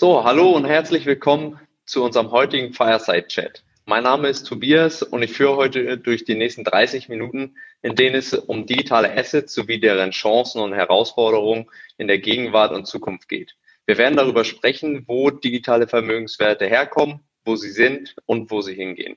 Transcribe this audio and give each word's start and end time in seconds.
So, 0.00 0.22
hallo 0.22 0.52
und 0.52 0.64
herzlich 0.64 1.06
willkommen 1.06 1.58
zu 1.84 2.04
unserem 2.04 2.30
heutigen 2.30 2.72
Fireside 2.72 3.26
Chat. 3.26 3.64
Mein 3.84 4.04
Name 4.04 4.28
ist 4.28 4.44
Tobias 4.44 5.02
und 5.02 5.24
ich 5.24 5.32
führe 5.32 5.56
heute 5.56 5.98
durch 5.98 6.24
die 6.24 6.36
nächsten 6.36 6.62
30 6.62 7.08
Minuten, 7.08 7.56
in 7.82 7.96
denen 7.96 8.14
es 8.14 8.32
um 8.32 8.64
digitale 8.64 9.12
Assets 9.12 9.52
sowie 9.54 9.80
deren 9.80 10.12
Chancen 10.12 10.62
und 10.62 10.72
Herausforderungen 10.72 11.68
in 11.96 12.06
der 12.06 12.20
Gegenwart 12.20 12.70
und 12.70 12.86
Zukunft 12.86 13.28
geht. 13.28 13.56
Wir 13.86 13.98
werden 13.98 14.16
darüber 14.16 14.44
sprechen, 14.44 15.02
wo 15.08 15.30
digitale 15.30 15.88
Vermögenswerte 15.88 16.66
herkommen, 16.66 17.24
wo 17.44 17.56
sie 17.56 17.72
sind 17.72 18.14
und 18.24 18.52
wo 18.52 18.60
sie 18.60 18.74
hingehen. 18.74 19.16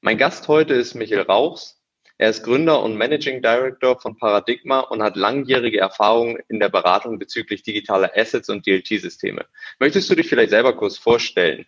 Mein 0.00 0.16
Gast 0.16 0.46
heute 0.46 0.74
ist 0.74 0.94
Michael 0.94 1.22
Rauchs. 1.22 1.82
Er 2.16 2.30
ist 2.30 2.44
Gründer 2.44 2.80
und 2.82 2.96
Managing 2.96 3.42
Director 3.42 3.98
von 3.98 4.16
Paradigma 4.16 4.80
und 4.80 5.02
hat 5.02 5.16
langjährige 5.16 5.80
Erfahrung 5.80 6.38
in 6.48 6.60
der 6.60 6.68
Beratung 6.68 7.18
bezüglich 7.18 7.64
digitaler 7.64 8.12
Assets 8.14 8.48
und 8.48 8.64
DLT-Systeme. 8.66 9.44
Möchtest 9.80 10.08
du 10.10 10.14
dich 10.14 10.28
vielleicht 10.28 10.50
selber 10.50 10.76
kurz 10.76 10.96
vorstellen? 10.96 11.66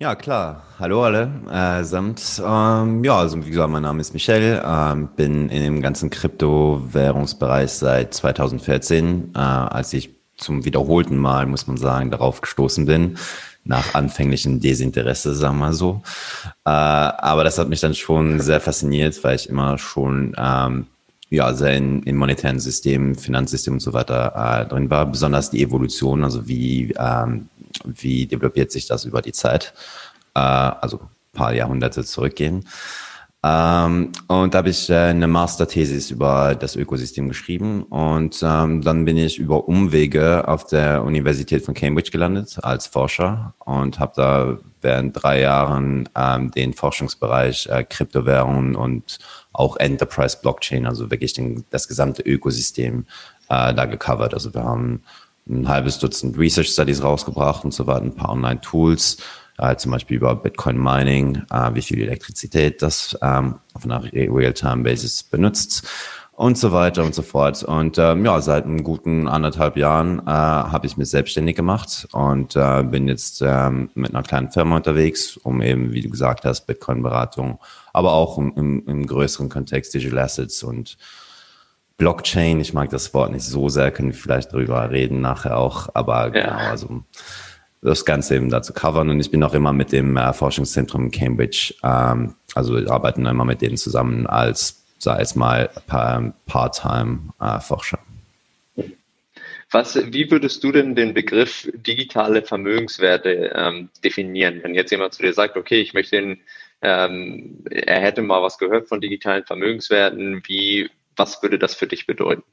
Ja, 0.00 0.14
klar. 0.14 0.62
Hallo 0.78 1.02
alle 1.02 1.28
äh, 1.50 1.82
samt. 1.82 2.40
Ähm, 2.40 3.02
ja, 3.02 3.18
also 3.18 3.44
wie 3.44 3.50
gesagt, 3.50 3.70
mein 3.70 3.82
Name 3.82 4.00
ist 4.00 4.14
Michel, 4.14 4.62
ähm, 4.64 5.08
bin 5.16 5.48
in 5.48 5.62
dem 5.64 5.82
ganzen 5.82 6.08
Kryptowährungsbereich 6.08 7.72
seit 7.72 8.14
2014, 8.14 9.32
äh, 9.34 9.38
als 9.38 9.92
ich 9.92 10.10
zum 10.36 10.64
wiederholten 10.64 11.16
Mal, 11.18 11.46
muss 11.46 11.66
man 11.66 11.78
sagen, 11.78 12.12
darauf 12.12 12.42
gestoßen 12.42 12.86
bin, 12.86 13.18
nach 13.68 13.94
anfänglichem 13.94 14.60
Desinteresse, 14.60 15.34
sagen 15.34 15.58
wir 15.58 15.72
so. 15.72 16.02
Äh, 16.64 16.70
aber 16.70 17.44
das 17.44 17.58
hat 17.58 17.68
mich 17.68 17.80
dann 17.80 17.94
schon 17.94 18.40
sehr 18.40 18.60
fasziniert, 18.60 19.22
weil 19.22 19.36
ich 19.36 19.48
immer 19.48 19.78
schon 19.78 20.34
ähm, 20.36 20.86
ja, 21.30 21.52
sehr 21.52 21.76
in, 21.76 22.02
in 22.04 22.16
monetären 22.16 22.58
Systemen, 22.58 23.14
Finanzsystemen 23.14 23.76
und 23.76 23.80
so 23.80 23.92
weiter 23.92 24.32
äh, 24.34 24.66
drin 24.66 24.90
war. 24.90 25.06
Besonders 25.06 25.50
die 25.50 25.62
Evolution, 25.62 26.24
also 26.24 26.48
wie, 26.48 26.94
ähm, 26.98 27.48
wie 27.84 28.26
developiert 28.26 28.72
sich 28.72 28.86
das 28.86 29.04
über 29.04 29.20
die 29.20 29.32
Zeit, 29.32 29.74
äh, 30.34 30.40
also 30.40 31.00
ein 31.00 31.08
paar 31.34 31.52
Jahrhunderte 31.52 32.04
zurückgehen. 32.04 32.64
Ähm, 33.44 34.10
und 34.26 34.52
da 34.52 34.58
habe 34.58 34.70
ich 34.70 34.90
äh, 34.90 34.96
eine 34.96 35.28
Masterthesis 35.28 36.10
über 36.10 36.56
das 36.56 36.74
Ökosystem 36.74 37.28
geschrieben 37.28 37.84
und 37.84 38.42
ähm, 38.42 38.82
dann 38.82 39.04
bin 39.04 39.16
ich 39.16 39.38
über 39.38 39.68
Umwege 39.68 40.48
auf 40.48 40.66
der 40.66 41.04
Universität 41.04 41.64
von 41.64 41.72
Cambridge 41.72 42.10
gelandet 42.10 42.58
als 42.62 42.88
Forscher 42.88 43.54
und 43.60 44.00
habe 44.00 44.12
da 44.16 44.58
während 44.82 45.22
drei 45.22 45.40
Jahren 45.40 46.08
ähm, 46.16 46.50
den 46.50 46.72
Forschungsbereich 46.72 47.68
äh, 47.68 47.84
Kryptowährungen 47.84 48.74
und 48.74 49.18
auch 49.52 49.76
Enterprise 49.76 50.38
Blockchain, 50.42 50.84
also 50.84 51.08
wirklich 51.08 51.32
den, 51.32 51.64
das 51.70 51.86
gesamte 51.86 52.22
Ökosystem 52.22 53.06
äh, 53.48 53.72
da 53.72 53.84
gecovert. 53.84 54.34
Also 54.34 54.52
wir 54.52 54.64
haben 54.64 55.02
ein 55.48 55.68
halbes 55.68 56.00
Dutzend 56.00 56.36
Research 56.36 56.70
Studies 56.70 57.04
rausgebracht 57.04 57.64
und 57.64 57.72
so 57.72 57.86
weiter, 57.86 58.02
ein 58.02 58.16
paar 58.16 58.30
Online-Tools 58.30 59.18
äh, 59.58 59.76
zum 59.76 59.92
Beispiel 59.92 60.16
über 60.16 60.34
Bitcoin 60.34 60.82
Mining, 60.82 61.42
äh, 61.50 61.74
wie 61.74 61.82
viel 61.82 62.00
Elektrizität 62.00 62.82
das 62.82 63.18
ähm, 63.22 63.56
auf 63.74 63.84
einer 63.84 64.02
Real-Time-Basis 64.12 65.24
benutzt 65.24 65.86
und 66.38 66.56
so 66.56 66.70
weiter 66.70 67.02
und 67.02 67.16
so 67.16 67.22
fort. 67.22 67.64
Und 67.64 67.98
ähm, 67.98 68.24
ja, 68.24 68.40
seit 68.40 68.64
einem 68.64 68.84
guten 68.84 69.26
anderthalb 69.26 69.76
Jahren 69.76 70.20
äh, 70.20 70.30
habe 70.30 70.86
ich 70.86 70.96
mich 70.96 71.10
selbstständig 71.10 71.56
gemacht 71.56 72.06
und 72.12 72.54
äh, 72.54 72.84
bin 72.84 73.08
jetzt 73.08 73.42
ähm, 73.44 73.90
mit 73.94 74.14
einer 74.14 74.22
kleinen 74.22 74.52
Firma 74.52 74.76
unterwegs, 74.76 75.36
um 75.36 75.60
eben, 75.60 75.92
wie 75.92 76.00
du 76.00 76.08
gesagt 76.08 76.44
hast, 76.44 76.66
Bitcoin-Beratung, 76.66 77.58
aber 77.92 78.12
auch 78.12 78.38
im, 78.38 78.52
im, 78.54 78.86
im 78.86 79.06
größeren 79.06 79.48
Kontext 79.48 79.92
Digital 79.94 80.20
Assets 80.20 80.62
und 80.62 80.96
Blockchain. 81.96 82.60
Ich 82.60 82.72
mag 82.72 82.90
das 82.90 83.12
Wort 83.14 83.32
nicht 83.32 83.44
so 83.44 83.68
sehr, 83.68 83.90
können 83.90 84.12
wir 84.12 84.16
vielleicht 84.16 84.52
darüber 84.52 84.88
reden 84.92 85.20
nachher 85.20 85.58
auch, 85.58 85.88
aber 85.94 86.26
ja. 86.26 86.28
genau, 86.28 86.70
also 86.70 87.02
das 87.82 88.04
Ganze 88.04 88.36
eben 88.36 88.50
dazu 88.50 88.72
covern. 88.72 89.10
Und 89.10 89.20
ich 89.20 89.30
bin 89.30 89.42
auch 89.42 89.54
immer 89.54 89.72
mit 89.72 89.92
dem 89.92 90.16
äh, 90.16 90.32
Forschungszentrum 90.32 91.10
Cambridge, 91.10 91.74
ähm, 91.82 92.34
also 92.54 92.76
wir 92.76 92.90
arbeiten 92.90 93.26
immer 93.26 93.44
mit 93.44 93.62
denen 93.62 93.76
zusammen 93.76 94.26
als, 94.26 94.84
sei 94.98 95.20
es 95.20 95.34
mal, 95.34 95.70
Part-Time-Forscher. 95.86 97.98
Äh, 98.76 98.82
Was, 99.70 100.12
wie 100.12 100.30
würdest 100.30 100.64
du 100.64 100.72
denn 100.72 100.94
den 100.94 101.14
Begriff 101.14 101.70
digitale 101.74 102.42
Vermögenswerte 102.42 103.52
ähm, 103.54 103.90
definieren? 104.02 104.60
Wenn 104.62 104.74
jetzt 104.74 104.90
jemand 104.90 105.14
zu 105.14 105.22
dir 105.22 105.34
sagt, 105.34 105.56
okay, 105.56 105.80
ich 105.80 105.94
möchte 105.94 106.16
den, 106.16 106.40
ähm, 106.80 107.64
er 107.70 108.00
hätte 108.00 108.22
mal 108.22 108.42
was 108.42 108.58
gehört 108.58 108.88
von 108.88 109.00
digitalen 109.00 109.44
Vermögenswerten, 109.44 110.42
wie, 110.46 110.90
was 111.16 111.42
würde 111.42 111.58
das 111.58 111.74
für 111.74 111.86
dich 111.86 112.06
bedeuten? 112.06 112.44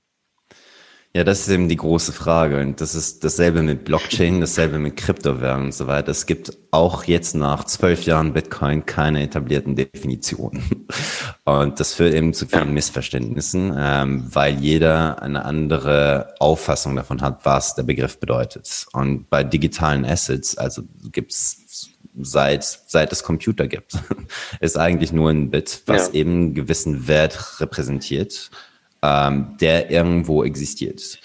Ja, 1.15 1.23
das 1.23 1.39
ist 1.39 1.47
eben 1.47 1.69
die 1.69 1.77
große 1.77 2.11
Frage. 2.11 2.59
Und 2.59 2.81
das 2.81 2.93
ist 2.93 3.23
dasselbe 3.23 3.61
mit 3.61 3.85
Blockchain, 3.85 4.41
dasselbe 4.41 4.79
mit 4.79 4.97
Kryptowährungen 4.97 5.67
und 5.67 5.73
so 5.73 5.87
weiter. 5.87 6.11
Es 6.11 6.25
gibt 6.25 6.57
auch 6.71 7.05
jetzt 7.05 7.35
nach 7.35 7.63
zwölf 7.63 8.03
Jahren 8.03 8.33
Bitcoin 8.33 8.85
keine 8.85 9.23
etablierten 9.23 9.77
Definitionen. 9.77 10.85
Und 11.45 11.79
das 11.79 11.93
führt 11.93 12.13
eben 12.13 12.33
zu 12.33 12.47
vielen 12.47 12.73
Missverständnissen, 12.73 13.73
ähm, 13.77 14.25
weil 14.33 14.55
jeder 14.55 15.21
eine 15.21 15.45
andere 15.45 16.33
Auffassung 16.39 16.97
davon 16.97 17.21
hat, 17.21 17.45
was 17.45 17.75
der 17.75 17.83
Begriff 17.83 18.19
bedeutet. 18.19 18.87
Und 18.91 19.29
bei 19.29 19.45
digitalen 19.45 20.03
Assets, 20.03 20.57
also 20.57 20.81
gibt's 21.13 21.91
seit, 22.19 22.63
seit 22.63 23.13
es 23.13 23.23
Computer 23.23 23.67
gibt, 23.67 23.93
ist 24.59 24.77
eigentlich 24.77 25.13
nur 25.13 25.29
ein 25.29 25.49
Bit, 25.49 25.83
was 25.85 26.07
ja. 26.07 26.15
eben 26.15 26.31
einen 26.31 26.53
gewissen 26.55 27.07
Wert 27.07 27.61
repräsentiert 27.61 28.51
ähm, 29.05 29.57
der 29.59 29.91
irgendwo 29.91 30.43
existiert. 30.43 31.19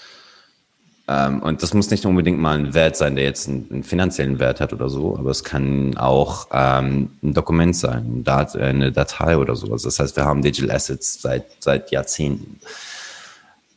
Ähm, 1.07 1.41
und 1.41 1.63
das 1.63 1.73
muss 1.73 1.89
nicht 1.89 2.05
unbedingt 2.05 2.39
mal 2.39 2.57
ein 2.57 2.73
Wert 2.73 2.95
sein, 2.95 3.15
der 3.15 3.25
jetzt 3.25 3.49
einen, 3.49 3.67
einen 3.71 3.83
finanziellen 3.83 4.39
Wert 4.39 4.61
hat 4.61 4.71
oder 4.71 4.87
so, 4.87 5.17
aber 5.17 5.31
es 5.31 5.43
kann 5.43 5.97
auch 5.97 6.47
ähm, 6.51 7.09
ein 7.23 7.33
Dokument 7.33 7.75
sein, 7.75 8.23
eine 8.25 8.91
Datei 8.91 9.37
oder 9.37 9.55
sowas. 9.55 9.81
Das 9.81 9.99
heißt, 9.99 10.15
wir 10.15 10.25
haben 10.25 10.41
Digital 10.41 10.71
Assets 10.71 11.21
seit, 11.21 11.45
seit 11.59 11.91
Jahrzehnten. 11.91 12.59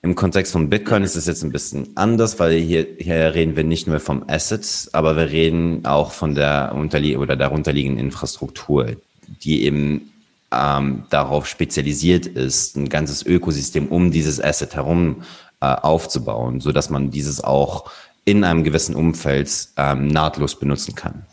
Im 0.02 0.14
Kontext 0.14 0.52
von 0.52 0.68
Bitcoin 0.68 1.02
ist 1.02 1.16
es 1.16 1.26
jetzt 1.26 1.42
ein 1.42 1.50
bisschen 1.50 1.88
anders, 1.94 2.38
weil 2.38 2.60
hier, 2.60 2.86
hier 2.98 3.34
reden 3.34 3.56
wir 3.56 3.64
nicht 3.64 3.86
nur 3.86 4.00
vom 4.00 4.24
Asset, 4.28 4.90
aber 4.92 5.16
wir 5.16 5.30
reden 5.30 5.86
auch 5.86 6.12
von 6.12 6.34
der 6.34 6.72
unterlie 6.74 7.16
oder 7.16 7.36
darunterliegenden 7.36 8.04
Infrastruktur, 8.04 8.96
die 9.42 9.64
eben 9.64 10.12
ähm, 10.54 11.04
darauf 11.10 11.46
spezialisiert 11.46 12.26
ist, 12.26 12.76
ein 12.76 12.88
ganzes 12.88 13.24
Ökosystem 13.24 13.88
um 13.88 14.10
dieses 14.10 14.40
Asset 14.40 14.74
herum 14.74 15.22
äh, 15.60 15.66
aufzubauen, 15.66 16.60
so 16.60 16.72
dass 16.72 16.90
man 16.90 17.10
dieses 17.10 17.42
auch 17.42 17.90
in 18.24 18.44
einem 18.44 18.64
gewissen 18.64 18.94
Umfeld 18.94 19.68
ähm, 19.76 20.08
nahtlos 20.08 20.58
benutzen 20.58 20.94
kann. 20.94 21.26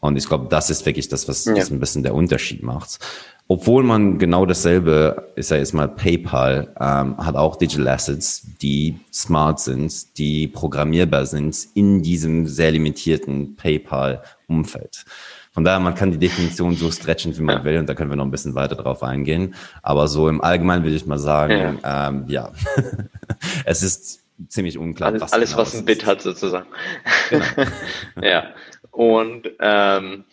Und 0.00 0.16
ich 0.16 0.26
glaube, 0.26 0.46
das 0.48 0.70
ist 0.70 0.84
wirklich 0.86 1.08
das, 1.08 1.28
was 1.28 1.44
ja. 1.46 1.54
das 1.54 1.70
ein 1.70 1.80
bisschen 1.80 2.02
der 2.02 2.14
Unterschied 2.14 2.62
macht. 2.62 2.98
Obwohl 3.48 3.84
man 3.84 4.18
genau 4.18 4.44
dasselbe, 4.44 5.32
ist 5.36 5.50
ja 5.50 5.56
jetzt 5.56 5.72
mal 5.72 5.88
PayPal, 5.88 6.74
ähm, 6.80 7.16
hat 7.16 7.36
auch 7.36 7.56
Digital 7.56 7.88
Assets, 7.88 8.42
die 8.60 8.98
smart 9.12 9.60
sind, 9.60 10.18
die 10.18 10.48
programmierbar 10.48 11.26
sind 11.26 11.56
in 11.74 12.02
diesem 12.02 12.48
sehr 12.48 12.72
limitierten 12.72 13.54
PayPal-Umfeld. 13.54 15.04
Von 15.56 15.64
daher, 15.64 15.80
man 15.80 15.94
kann 15.94 16.10
die 16.10 16.18
Definition 16.18 16.76
so 16.76 16.90
stretchen, 16.90 17.34
wie 17.34 17.40
man 17.40 17.64
will, 17.64 17.78
und 17.78 17.88
da 17.88 17.94
können 17.94 18.10
wir 18.10 18.16
noch 18.16 18.26
ein 18.26 18.30
bisschen 18.30 18.54
weiter 18.54 18.74
drauf 18.74 19.02
eingehen. 19.02 19.54
Aber 19.82 20.06
so 20.06 20.28
im 20.28 20.42
Allgemeinen 20.42 20.84
würde 20.84 20.96
ich 20.96 21.06
mal 21.06 21.18
sagen, 21.18 21.80
ja, 21.82 22.08
ähm, 22.08 22.24
ja. 22.28 22.52
es 23.64 23.82
ist 23.82 24.22
ziemlich 24.48 24.76
unklar. 24.76 25.08
Alles, 25.08 25.22
was, 25.22 25.32
alles, 25.32 25.50
genau 25.52 25.62
was 25.62 25.74
ein 25.74 25.86
Bit 25.86 26.04
hat, 26.04 26.20
sozusagen. 26.20 26.66
Genau. 27.30 27.44
ja. 28.20 28.52
Und 28.90 29.48
ähm, 29.58 30.24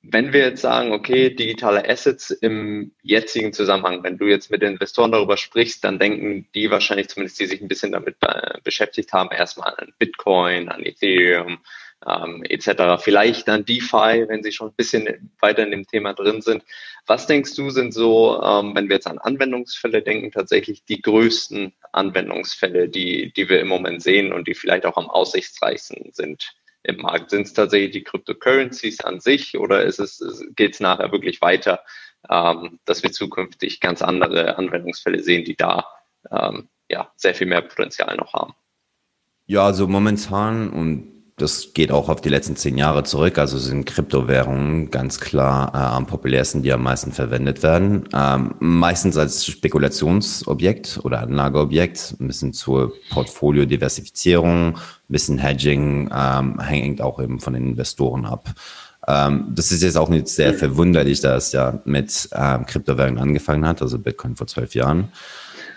wenn 0.00 0.32
wir 0.32 0.46
jetzt 0.46 0.62
sagen, 0.62 0.92
okay, 0.92 1.28
digitale 1.28 1.86
Assets 1.86 2.30
im 2.30 2.92
jetzigen 3.02 3.52
Zusammenhang, 3.52 4.04
wenn 4.04 4.16
du 4.16 4.24
jetzt 4.24 4.50
mit 4.50 4.62
Investoren 4.62 5.12
darüber 5.12 5.36
sprichst, 5.36 5.84
dann 5.84 5.98
denken 5.98 6.48
die 6.54 6.70
wahrscheinlich 6.70 7.08
zumindest, 7.08 7.38
die 7.40 7.46
sich 7.46 7.60
ein 7.60 7.68
bisschen 7.68 7.92
damit 7.92 8.16
beschäftigt 8.64 9.12
haben, 9.12 9.28
erstmal 9.32 9.74
an 9.76 9.92
Bitcoin, 9.98 10.70
an 10.70 10.82
Ethereum, 10.82 11.58
ähm, 12.06 12.44
etc. 12.44 13.02
Vielleicht 13.02 13.48
dann 13.48 13.64
DeFi, 13.64 14.26
wenn 14.28 14.42
Sie 14.42 14.52
schon 14.52 14.68
ein 14.68 14.74
bisschen 14.76 15.30
weiter 15.40 15.64
in 15.64 15.70
dem 15.70 15.86
Thema 15.86 16.14
drin 16.14 16.40
sind. 16.40 16.62
Was 17.06 17.26
denkst 17.26 17.54
du 17.54 17.70
sind 17.70 17.92
so, 17.92 18.40
ähm, 18.42 18.74
wenn 18.74 18.88
wir 18.88 18.96
jetzt 18.96 19.06
an 19.06 19.18
Anwendungsfälle 19.18 20.02
denken, 20.02 20.30
tatsächlich 20.30 20.84
die 20.84 21.02
größten 21.02 21.72
Anwendungsfälle, 21.92 22.88
die, 22.88 23.32
die 23.32 23.48
wir 23.48 23.60
im 23.60 23.68
Moment 23.68 24.02
sehen 24.02 24.32
und 24.32 24.48
die 24.48 24.54
vielleicht 24.54 24.86
auch 24.86 24.96
am 24.96 25.10
aussichtsreichsten 25.10 26.12
sind 26.12 26.54
im 26.82 26.98
Markt? 26.98 27.30
Sind 27.30 27.46
es 27.46 27.52
tatsächlich 27.52 27.92
die 27.92 28.04
Cryptocurrencies 28.04 29.00
an 29.00 29.20
sich 29.20 29.58
oder 29.58 29.84
ist 29.84 29.98
es, 29.98 30.22
geht 30.54 30.74
es 30.74 30.80
nachher 30.80 31.10
wirklich 31.12 31.40
weiter, 31.40 31.80
ähm, 32.30 32.78
dass 32.84 33.02
wir 33.02 33.12
zukünftig 33.12 33.80
ganz 33.80 34.02
andere 34.02 34.56
Anwendungsfälle 34.58 35.22
sehen, 35.22 35.44
die 35.44 35.56
da 35.56 35.86
ähm, 36.30 36.68
ja, 36.88 37.10
sehr 37.16 37.34
viel 37.34 37.46
mehr 37.46 37.62
Potenzial 37.62 38.16
noch 38.16 38.32
haben? 38.32 38.54
Ja, 39.46 39.64
also 39.64 39.86
momentan 39.86 40.70
und 40.70 41.15
das 41.36 41.74
geht 41.74 41.92
auch 41.92 42.08
auf 42.08 42.22
die 42.22 42.30
letzten 42.30 42.56
zehn 42.56 42.78
Jahre 42.78 43.04
zurück. 43.04 43.36
Also 43.38 43.58
sind 43.58 43.84
Kryptowährungen 43.84 44.90
ganz 44.90 45.20
klar 45.20 45.70
äh, 45.74 45.78
am 45.78 46.06
populärsten, 46.06 46.62
die 46.62 46.72
am 46.72 46.82
meisten 46.82 47.12
verwendet 47.12 47.62
werden. 47.62 48.08
Ähm, 48.14 48.54
meistens 48.58 49.18
als 49.18 49.44
Spekulationsobjekt 49.44 51.00
oder 51.02 51.20
Anlageobjekt, 51.20 52.16
ein 52.18 52.26
bisschen 52.26 52.54
zur 52.54 52.94
Portfoliodiversifizierung, 53.10 54.76
ein 54.76 54.82
bisschen 55.08 55.36
Hedging, 55.36 56.10
ähm, 56.14 56.58
hängt 56.58 57.02
auch 57.02 57.20
eben 57.20 57.38
von 57.38 57.52
den 57.52 57.68
Investoren 57.68 58.24
ab. 58.24 58.54
Ähm, 59.06 59.52
das 59.54 59.72
ist 59.72 59.82
jetzt 59.82 59.98
auch 59.98 60.08
nicht 60.08 60.28
sehr 60.28 60.54
verwunderlich, 60.54 61.20
da 61.20 61.36
es 61.36 61.52
ja 61.52 61.80
mit 61.84 62.30
ähm, 62.32 62.64
Kryptowährungen 62.64 63.18
angefangen 63.18 63.66
hat, 63.66 63.82
also 63.82 63.98
Bitcoin 63.98 64.36
vor 64.36 64.46
zwölf 64.46 64.74
Jahren. 64.74 65.12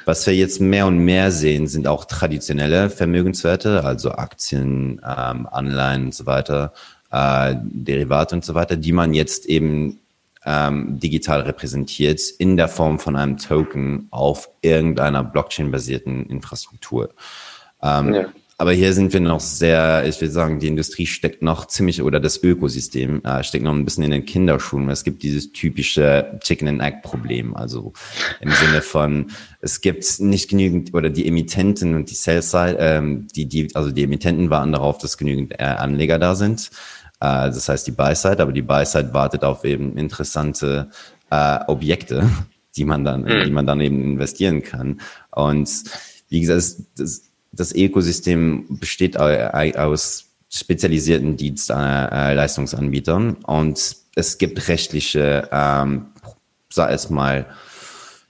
Was 0.05 0.25
wir 0.25 0.35
jetzt 0.35 0.59
mehr 0.59 0.87
und 0.87 0.99
mehr 0.99 1.31
sehen, 1.31 1.67
sind 1.67 1.87
auch 1.87 2.05
traditionelle 2.05 2.89
Vermögenswerte, 2.89 3.83
also 3.83 4.11
Aktien, 4.11 5.01
ähm, 5.05 5.47
Anleihen 5.51 6.05
und 6.05 6.15
so 6.15 6.25
weiter, 6.25 6.73
äh, 7.11 7.55
Derivate 7.61 8.35
und 8.35 8.45
so 8.45 8.53
weiter, 8.55 8.75
die 8.75 8.91
man 8.91 9.13
jetzt 9.13 9.45
eben 9.45 9.99
ähm, 10.45 10.99
digital 10.99 11.41
repräsentiert 11.41 12.21
in 12.37 12.57
der 12.57 12.69
Form 12.69 12.99
von 12.99 13.15
einem 13.15 13.37
Token 13.37 14.07
auf 14.09 14.49
irgendeiner 14.61 15.23
Blockchain-basierten 15.23 16.27
Infrastruktur. 16.27 17.09
Ähm, 17.81 18.13
ja. 18.13 18.25
Aber 18.61 18.73
hier 18.73 18.91
sind 18.93 19.13
wir 19.13 19.21
noch 19.21 19.39
sehr, 19.39 20.05
ich 20.05 20.19
will 20.19 20.29
sagen, 20.29 20.59
die 20.59 20.67
Industrie 20.67 21.05
steckt 21.05 21.41
noch 21.41 21.67
ziemlich, 21.67 22.01
oder 22.01 22.19
das 22.19 22.43
Ökosystem 22.43 23.23
äh, 23.23 23.41
steckt 23.41 23.63
noch 23.63 23.71
ein 23.71 23.85
bisschen 23.85 24.03
in 24.03 24.11
den 24.11 24.25
Kinderschuhen. 24.25 24.89
Es 24.89 25.05
gibt 25.05 25.23
dieses 25.23 25.53
typische 25.53 26.37
Chicken 26.41 26.67
and 26.67 26.81
Egg 26.81 26.97
Problem. 27.01 27.55
Also 27.55 27.93
im 28.41 28.51
Sinne 28.51 28.81
von, 28.81 29.27
es 29.61 29.79
gibt 29.79 30.03
nicht 30.19 30.49
genügend, 30.49 30.93
oder 30.93 31.09
die 31.09 31.25
Emittenten 31.25 31.95
und 31.95 32.11
die 32.11 32.15
Sell-Side, 32.15 32.75
ähm, 32.81 33.27
die, 33.33 33.45
die, 33.45 33.73
also 33.75 33.91
die 33.91 34.03
Emittenten 34.03 34.49
warten 34.49 34.73
darauf, 34.73 34.97
dass 34.97 35.17
genügend 35.17 35.53
äh, 35.57 35.63
Anleger 35.63 36.19
da 36.19 36.35
sind. 36.35 36.69
Äh, 37.21 37.47
das 37.47 37.69
heißt 37.69 37.87
die 37.87 37.91
Buy-Side, 37.91 38.41
aber 38.41 38.51
die 38.51 38.61
Buy-Side 38.61 39.13
wartet 39.13 39.45
auf 39.45 39.63
eben 39.63 39.95
interessante 39.95 40.89
äh, 41.29 41.59
Objekte, 41.67 42.29
die 42.75 42.83
man 42.83 43.05
dann, 43.05 43.21
mhm. 43.21 43.45
die 43.45 43.51
man 43.51 43.65
dann 43.65 43.79
eben 43.79 44.03
investieren 44.03 44.63
kann. 44.63 44.99
Und 45.31 45.69
wie 46.27 46.41
gesagt, 46.41 46.57
das, 46.57 46.83
das 46.97 47.28
Ökosystem 47.57 48.79
besteht 48.79 49.17
aus 49.17 50.25
spezialisierten 50.49 51.37
Dienstleistungsanbietern 51.37 53.35
und 53.45 53.95
es 54.15 54.37
gibt 54.37 54.67
rechtliche, 54.67 55.47
ähm, 55.51 56.07
sag 56.69 56.91
es 56.91 57.09
mal, 57.09 57.45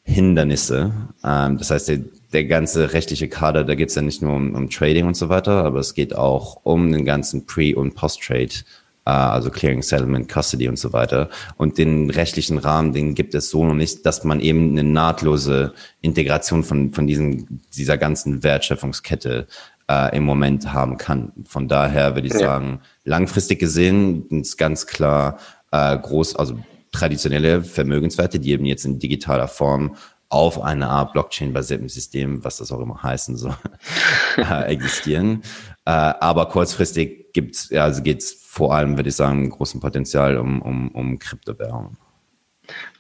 Hindernisse. 0.03 0.91
Ähm, 1.23 1.57
das 1.57 1.71
heißt, 1.71 1.87
der, 1.87 1.99
der 2.33 2.45
ganze 2.45 2.93
rechtliche 2.93 3.29
Kader, 3.29 3.63
da 3.63 3.75
geht 3.75 3.89
es 3.89 3.95
ja 3.95 4.01
nicht 4.01 4.21
nur 4.21 4.35
um, 4.35 4.55
um 4.55 4.69
Trading 4.69 5.05
und 5.07 5.15
so 5.15 5.29
weiter, 5.29 5.63
aber 5.63 5.79
es 5.79 5.93
geht 5.93 6.15
auch 6.15 6.61
um 6.63 6.91
den 6.91 7.05
ganzen 7.05 7.45
Pre- 7.45 7.75
und 7.75 7.95
Post-Trade 7.95 8.43
äh, 8.43 8.88
also 9.05 9.49
Clearing, 9.49 9.81
Settlement, 9.81 10.31
Custody 10.31 10.67
und 10.67 10.77
so 10.77 10.93
weiter. 10.93 11.29
Und 11.57 11.77
den 11.77 12.09
rechtlichen 12.09 12.57
Rahmen, 12.57 12.93
den 12.93 13.15
gibt 13.15 13.33
es 13.33 13.49
so 13.49 13.65
noch 13.65 13.73
nicht, 13.73 14.05
dass 14.05 14.23
man 14.23 14.39
eben 14.39 14.71
eine 14.71 14.83
nahtlose 14.83 15.73
Integration 16.01 16.63
von, 16.63 16.93
von 16.93 17.07
diesen, 17.07 17.61
dieser 17.75 17.97
ganzen 17.97 18.43
Wertschöpfungskette 18.43 19.47
äh, 19.89 20.15
im 20.15 20.23
Moment 20.23 20.71
haben 20.73 20.97
kann. 20.97 21.31
Von 21.45 21.67
daher 21.67 22.15
würde 22.15 22.27
ich 22.27 22.33
ja. 22.33 22.39
sagen, 22.39 22.81
langfristig 23.03 23.59
gesehen 23.59 24.27
ist 24.29 24.57
ganz 24.57 24.85
klar 24.85 25.39
äh, 25.71 25.97
groß, 25.97 26.35
also 26.35 26.59
traditionelle 26.91 27.63
Vermögenswerte, 27.63 28.39
die 28.39 28.51
eben 28.51 28.65
jetzt 28.65 28.85
in 28.85 28.99
digitaler 28.99 29.47
Form 29.47 29.95
auf 30.29 30.61
eine 30.61 30.87
Art 30.89 31.13
Blockchain-basierten 31.13 31.89
System, 31.89 32.43
was 32.43 32.57
das 32.57 32.71
auch 32.71 32.79
immer 32.79 33.01
heißen 33.01 33.35
soll, 33.35 33.55
äh, 34.37 34.65
existieren. 34.65 35.41
Äh, 35.85 35.91
aber 35.91 36.47
kurzfristig 36.49 37.33
gibt's, 37.33 37.71
also 37.71 38.03
geht's 38.03 38.38
vor 38.59 38.75
allem, 38.75 38.97
würde 38.97 39.07
ich 39.07 39.15
sagen, 39.15 39.49
großen 39.49 39.79
Potenzial 39.79 40.37
um, 40.37 40.61
um, 40.61 40.89
um 40.89 41.17
Kryptowährungen. 41.17 41.97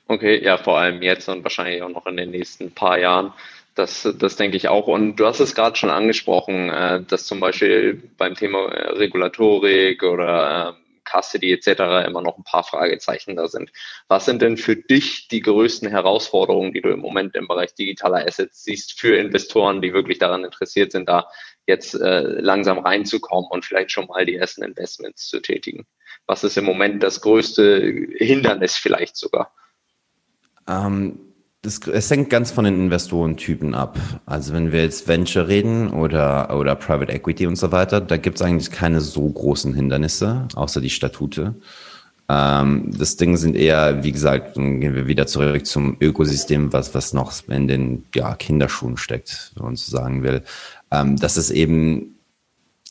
Okay, 0.07 0.41
ja, 0.41 0.57
vor 0.57 0.79
allem 0.79 1.01
jetzt 1.01 1.27
und 1.27 1.43
wahrscheinlich 1.43 1.83
auch 1.83 1.89
noch 1.89 2.07
in 2.07 2.15
den 2.15 2.31
nächsten 2.31 2.71
paar 2.71 2.97
Jahren. 2.97 3.33
Das, 3.75 4.07
das 4.17 4.37
denke 4.37 4.55
ich 4.55 4.69
auch. 4.69 4.87
Und 4.87 5.17
du 5.17 5.25
hast 5.25 5.41
es 5.41 5.55
gerade 5.55 5.75
schon 5.75 5.89
angesprochen, 5.89 6.69
äh, 6.69 7.03
dass 7.03 7.25
zum 7.25 7.41
Beispiel 7.41 8.01
beim 8.17 8.35
Thema 8.35 8.67
Regulatorik 8.67 10.01
oder 10.01 10.69
ähm, 10.69 10.85
Custody 11.03 11.51
etc. 11.51 12.07
immer 12.07 12.21
noch 12.21 12.37
ein 12.37 12.45
paar 12.45 12.63
Fragezeichen 12.63 13.35
da 13.35 13.49
sind. 13.49 13.69
Was 14.07 14.23
sind 14.23 14.41
denn 14.41 14.55
für 14.55 14.77
dich 14.77 15.27
die 15.27 15.41
größten 15.41 15.89
Herausforderungen, 15.89 16.71
die 16.71 16.81
du 16.81 16.89
im 16.89 16.99
Moment 17.01 17.35
im 17.35 17.49
Bereich 17.49 17.73
digitaler 17.73 18.25
Assets 18.25 18.63
siehst 18.63 18.97
für 18.97 19.17
Investoren, 19.17 19.81
die 19.81 19.91
wirklich 19.91 20.19
daran 20.19 20.45
interessiert 20.45 20.93
sind, 20.93 21.09
da 21.09 21.27
jetzt 21.69 21.93
äh, 21.93 22.21
langsam 22.41 22.79
reinzukommen 22.79 23.49
und 23.49 23.63
vielleicht 23.63 23.91
schon 23.91 24.07
mal 24.07 24.25
die 24.25 24.35
ersten 24.35 24.63
Investments 24.63 25.27
zu 25.29 25.39
tätigen? 25.39 25.85
Was 26.27 26.43
ist 26.43 26.57
im 26.57 26.65
Moment 26.65 27.01
das 27.01 27.21
größte 27.21 28.07
Hindernis 28.17 28.75
vielleicht 28.75 29.15
sogar? 29.15 29.53
Ähm, 30.67 31.19
das, 31.61 31.79
es 31.87 32.09
hängt 32.09 32.29
ganz 32.29 32.51
von 32.51 32.65
den 32.65 32.75
Investorentypen 32.75 33.75
ab. 33.75 33.97
Also 34.25 34.53
wenn 34.53 34.71
wir 34.71 34.81
jetzt 34.81 35.07
Venture 35.07 35.47
reden 35.47 35.91
oder, 35.91 36.57
oder 36.57 36.75
Private 36.75 37.11
Equity 37.11 37.47
und 37.47 37.57
so 37.57 37.71
weiter, 37.71 37.99
da 37.99 38.17
gibt 38.17 38.37
es 38.37 38.41
eigentlich 38.41 38.71
keine 38.71 39.01
so 39.01 39.27
großen 39.27 39.73
Hindernisse, 39.73 40.47
außer 40.55 40.79
die 40.79 40.89
Statute. 40.89 41.55
Ähm, 42.29 42.91
das 42.97 43.17
Ding 43.17 43.35
sind 43.35 43.55
eher, 43.55 44.03
wie 44.03 44.11
gesagt, 44.11 44.55
dann 44.55 44.79
gehen 44.79 44.95
wir 44.95 45.07
wieder 45.07 45.25
zurück 45.25 45.65
zum 45.65 45.97
Ökosystem, 45.99 46.71
was, 46.71 46.93
was 46.93 47.11
noch 47.11 47.33
in 47.49 47.67
den 47.67 48.05
ja, 48.13 48.35
Kinderschuhen 48.35 48.97
steckt, 48.97 49.51
wenn 49.55 49.65
man 49.65 49.75
so 49.75 49.91
sagen 49.91 50.23
will. 50.23 50.43
Ähm, 50.91 51.17
das 51.17 51.37
ist 51.37 51.51
eben 51.51 52.19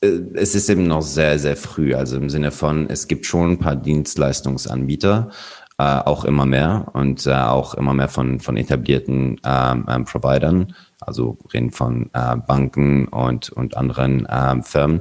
äh, 0.00 0.20
es 0.34 0.54
ist 0.54 0.68
eben 0.68 0.86
noch 0.86 1.02
sehr, 1.02 1.38
sehr 1.38 1.56
früh. 1.56 1.94
Also 1.94 2.16
im 2.16 2.30
Sinne 2.30 2.50
von, 2.50 2.88
es 2.88 3.08
gibt 3.08 3.26
schon 3.26 3.52
ein 3.52 3.58
paar 3.58 3.76
Dienstleistungsanbieter, 3.76 5.30
äh, 5.78 5.82
auch 5.82 6.24
immer 6.24 6.46
mehr 6.46 6.88
und 6.92 7.26
äh, 7.26 7.34
auch 7.34 7.74
immer 7.74 7.94
mehr 7.94 8.08
von, 8.08 8.40
von 8.40 8.56
etablierten 8.56 9.40
ähm, 9.44 9.86
ähm, 9.88 10.04
Providern, 10.04 10.74
also 11.00 11.38
reden 11.52 11.70
von 11.70 12.10
äh, 12.12 12.36
Banken 12.36 13.08
und, 13.08 13.50
und 13.50 13.76
anderen 13.76 14.26
ähm, 14.30 14.62
Firmen. 14.62 15.00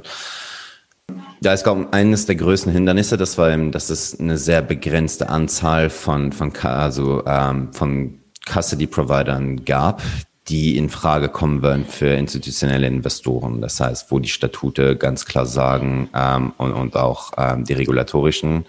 Da 1.40 1.52
ist, 1.52 1.64
glaube 1.64 1.82
ich, 1.82 1.92
eines 1.92 2.26
der 2.26 2.34
größten 2.34 2.72
Hindernisse, 2.72 3.16
das 3.16 3.38
war 3.38 3.50
eben, 3.50 3.72
dass 3.72 3.90
es 3.90 4.18
eine 4.18 4.36
sehr 4.36 4.60
begrenzte 4.60 5.28
Anzahl 5.28 5.88
von, 5.88 6.32
von, 6.32 6.54
also, 6.62 7.24
ähm, 7.26 7.72
von 7.72 8.18
Custody-Providern 8.46 9.64
gab, 9.64 10.02
die 10.48 10.76
in 10.76 10.88
Frage 10.88 11.28
kommen 11.28 11.62
würden 11.62 11.84
für 11.84 12.08
institutionelle 12.08 12.86
Investoren. 12.86 13.60
Das 13.60 13.80
heißt, 13.80 14.10
wo 14.10 14.18
die 14.18 14.28
Statute 14.28 14.96
ganz 14.96 15.26
klar 15.26 15.46
sagen 15.46 16.08
ähm, 16.14 16.52
und, 16.56 16.72
und 16.72 16.96
auch 16.96 17.32
ähm, 17.36 17.64
die 17.64 17.74
regulatorischen 17.74 18.64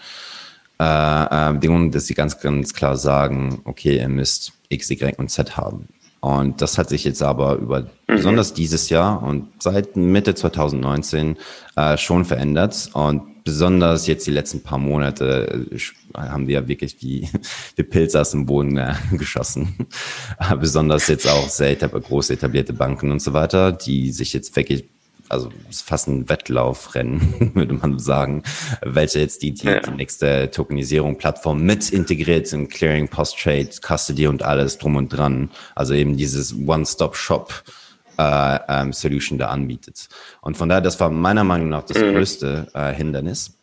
äh, 0.78 1.54
Bedingungen, 1.54 1.92
dass 1.92 2.08
sie 2.08 2.14
ganz, 2.14 2.40
ganz 2.40 2.74
klar 2.74 2.98
sagen, 2.98 3.62
okay, 3.66 3.98
ihr 3.98 4.10
müsst 4.10 4.54
X, 4.70 4.90
Y 4.92 5.14
und 5.18 5.30
Z 5.30 5.58
haben. 5.58 5.88
Und 6.22 6.62
das 6.62 6.78
hat 6.78 6.90
sich 6.90 7.06
jetzt 7.06 7.24
aber 7.24 7.56
über 7.56 7.82
mhm. 7.82 7.88
besonders 8.08 8.54
dieses 8.54 8.90
Jahr 8.90 9.24
und 9.24 9.48
seit 9.60 9.96
Mitte 9.96 10.36
2019 10.36 11.38
äh, 11.76 11.98
schon 11.98 12.26
verändert. 12.26 12.90
Und 12.94 13.22
besonders 13.50 14.06
jetzt 14.06 14.28
die 14.28 14.32
letzten 14.32 14.62
paar 14.62 14.78
Monate 14.78 15.66
äh, 15.72 15.80
haben 16.16 16.48
wir 16.48 16.62
ja 16.62 16.68
wirklich 16.68 16.98
wie, 17.02 17.28
wie 17.76 17.84
Pilze 17.84 18.22
aus 18.22 18.32
dem 18.32 18.46
Boden 18.46 18.78
äh, 18.78 18.94
geschossen. 19.18 19.88
besonders 20.60 21.08
jetzt 21.08 21.28
auch 21.28 21.50
sehr 21.50 21.76
große 21.76 22.34
etablierte 22.34 22.74
Banken 22.74 23.12
und 23.12 23.22
so 23.22 23.34
weiter, 23.34 23.72
die 23.72 24.12
sich 24.12 24.34
jetzt 24.34 24.56
wirklich 24.56 24.86
also 25.30 25.52
ist 25.70 25.84
fast 25.84 26.08
ein 26.08 26.28
Wettlaufrennen, 26.28 27.52
würde 27.54 27.76
man 27.76 28.00
sagen, 28.00 28.42
welche 28.82 29.20
jetzt 29.20 29.44
die, 29.44 29.54
die, 29.54 29.68
ja. 29.68 29.80
die 29.80 29.92
nächste 29.92 30.50
Tokenisierung 30.50 31.20
Plattform 31.20 31.62
mit 31.62 31.92
integriert 31.92 32.52
in 32.52 32.68
Clearing, 32.68 33.08
Post-Trade, 33.08 33.70
Custody 33.80 34.26
und 34.26 34.42
alles 34.42 34.80
drum 34.80 34.96
und 34.96 35.10
dran. 35.10 35.52
Also 35.76 35.94
eben 35.94 36.18
dieses 36.18 36.56
One-Stop-Shop 36.56 37.64
äh, 38.20 38.60
ähm, 38.68 38.92
Solution 38.94 39.40
da 39.40 39.48
anbietet. 39.48 40.10
Und 40.42 40.58
von 40.58 40.68
daher, 40.68 40.82
das 40.82 41.00
war 41.00 41.10
meiner 41.10 41.46
Meinung 41.46 41.70
nach 41.70 41.84
das 41.84 41.98
mhm. 41.98 42.12
größte 42.12 42.68
äh, 42.74 42.94
Hindernis. 42.94 43.56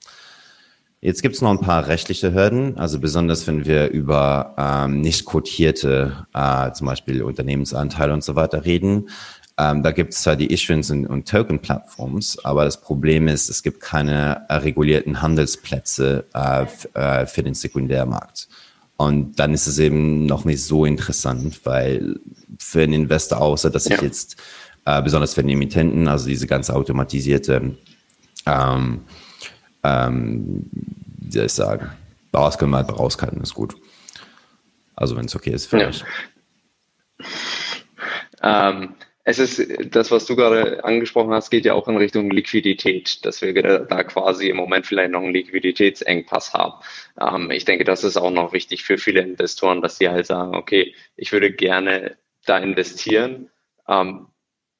Jetzt 1.02 1.22
gibt 1.22 1.34
es 1.34 1.42
noch 1.42 1.50
ein 1.50 1.60
paar 1.60 1.86
rechtliche 1.86 2.32
Hürden, 2.32 2.78
also 2.78 2.98
besonders 2.98 3.46
wenn 3.46 3.66
wir 3.66 3.90
über 3.90 4.54
ähm, 4.56 5.02
nicht 5.02 5.26
quotierte, 5.26 6.26
äh, 6.32 6.72
zum 6.72 6.86
Beispiel 6.86 7.22
Unternehmensanteile 7.22 8.14
und 8.14 8.24
so 8.24 8.34
weiter 8.34 8.64
reden. 8.64 9.10
Ähm, 9.58 9.82
da 9.82 9.90
gibt 9.90 10.14
es 10.14 10.22
zwar 10.22 10.36
die 10.36 10.52
Issuance 10.52 10.92
und, 10.92 11.06
und 11.06 11.28
Token-Plattforms, 11.28 12.44
aber 12.44 12.64
das 12.64 12.80
Problem 12.80 13.28
ist, 13.28 13.50
es 13.50 13.62
gibt 13.62 13.80
keine 13.80 14.46
äh, 14.48 14.54
regulierten 14.54 15.20
Handelsplätze 15.20 16.24
äh, 16.34 16.66
äh, 16.94 17.26
für 17.26 17.42
den 17.42 17.54
Sekundärmarkt. 17.54 18.48
Und 18.96 19.38
dann 19.38 19.52
ist 19.52 19.66
es 19.66 19.78
eben 19.78 20.24
noch 20.26 20.44
nicht 20.44 20.64
so 20.64 20.84
interessant, 20.84 21.60
weil 21.64 22.18
für 22.58 22.82
einen 22.82 22.94
Investor, 22.94 23.40
außer 23.40 23.70
dass 23.70 23.88
ja. 23.88 23.96
ich 23.96 24.02
jetzt 24.02 24.36
äh, 24.86 25.02
besonders 25.02 25.34
für 25.34 25.42
den 25.42 25.50
Emittenten, 25.50 26.08
also 26.08 26.26
diese 26.26 26.46
ganze 26.46 26.74
automatisierte, 26.74 27.76
ähm, 28.46 29.00
ähm, 29.82 30.70
wie 30.72 31.32
soll 31.32 31.46
ich 31.46 31.52
sagen, 31.52 31.90
wir 32.70 32.78
halt 32.78 32.98
rauskalten, 32.98 33.42
ist 33.42 33.54
gut. 33.54 33.76
Also 34.94 35.16
wenn 35.16 35.26
es 35.26 35.36
okay 35.36 35.50
ist 35.50 35.66
für 35.66 35.80
ja. 35.80 35.88
euch. 35.88 36.04
Ähm, 38.42 38.94
Es 39.28 39.40
ist 39.40 39.60
das, 39.92 40.12
was 40.12 40.24
du 40.24 40.36
gerade 40.36 40.84
angesprochen 40.84 41.32
hast, 41.32 41.50
geht 41.50 41.64
ja 41.64 41.74
auch 41.74 41.88
in 41.88 41.96
Richtung 41.96 42.30
Liquidität, 42.30 43.24
dass 43.26 43.42
wir 43.42 43.52
da 43.54 44.04
quasi 44.04 44.48
im 44.48 44.56
Moment 44.56 44.86
vielleicht 44.86 45.10
noch 45.10 45.20
einen 45.20 45.32
Liquiditätsengpass 45.32 46.54
haben. 46.54 46.74
Ähm, 47.20 47.50
ich 47.50 47.64
denke, 47.64 47.82
das 47.82 48.04
ist 48.04 48.16
auch 48.16 48.30
noch 48.30 48.52
wichtig 48.52 48.84
für 48.84 48.98
viele 48.98 49.22
Investoren, 49.22 49.82
dass 49.82 49.98
sie 49.98 50.08
halt 50.08 50.26
sagen, 50.26 50.54
okay, 50.54 50.94
ich 51.16 51.32
würde 51.32 51.50
gerne 51.52 52.16
da 52.46 52.58
investieren, 52.58 53.50
ähm, 53.88 54.28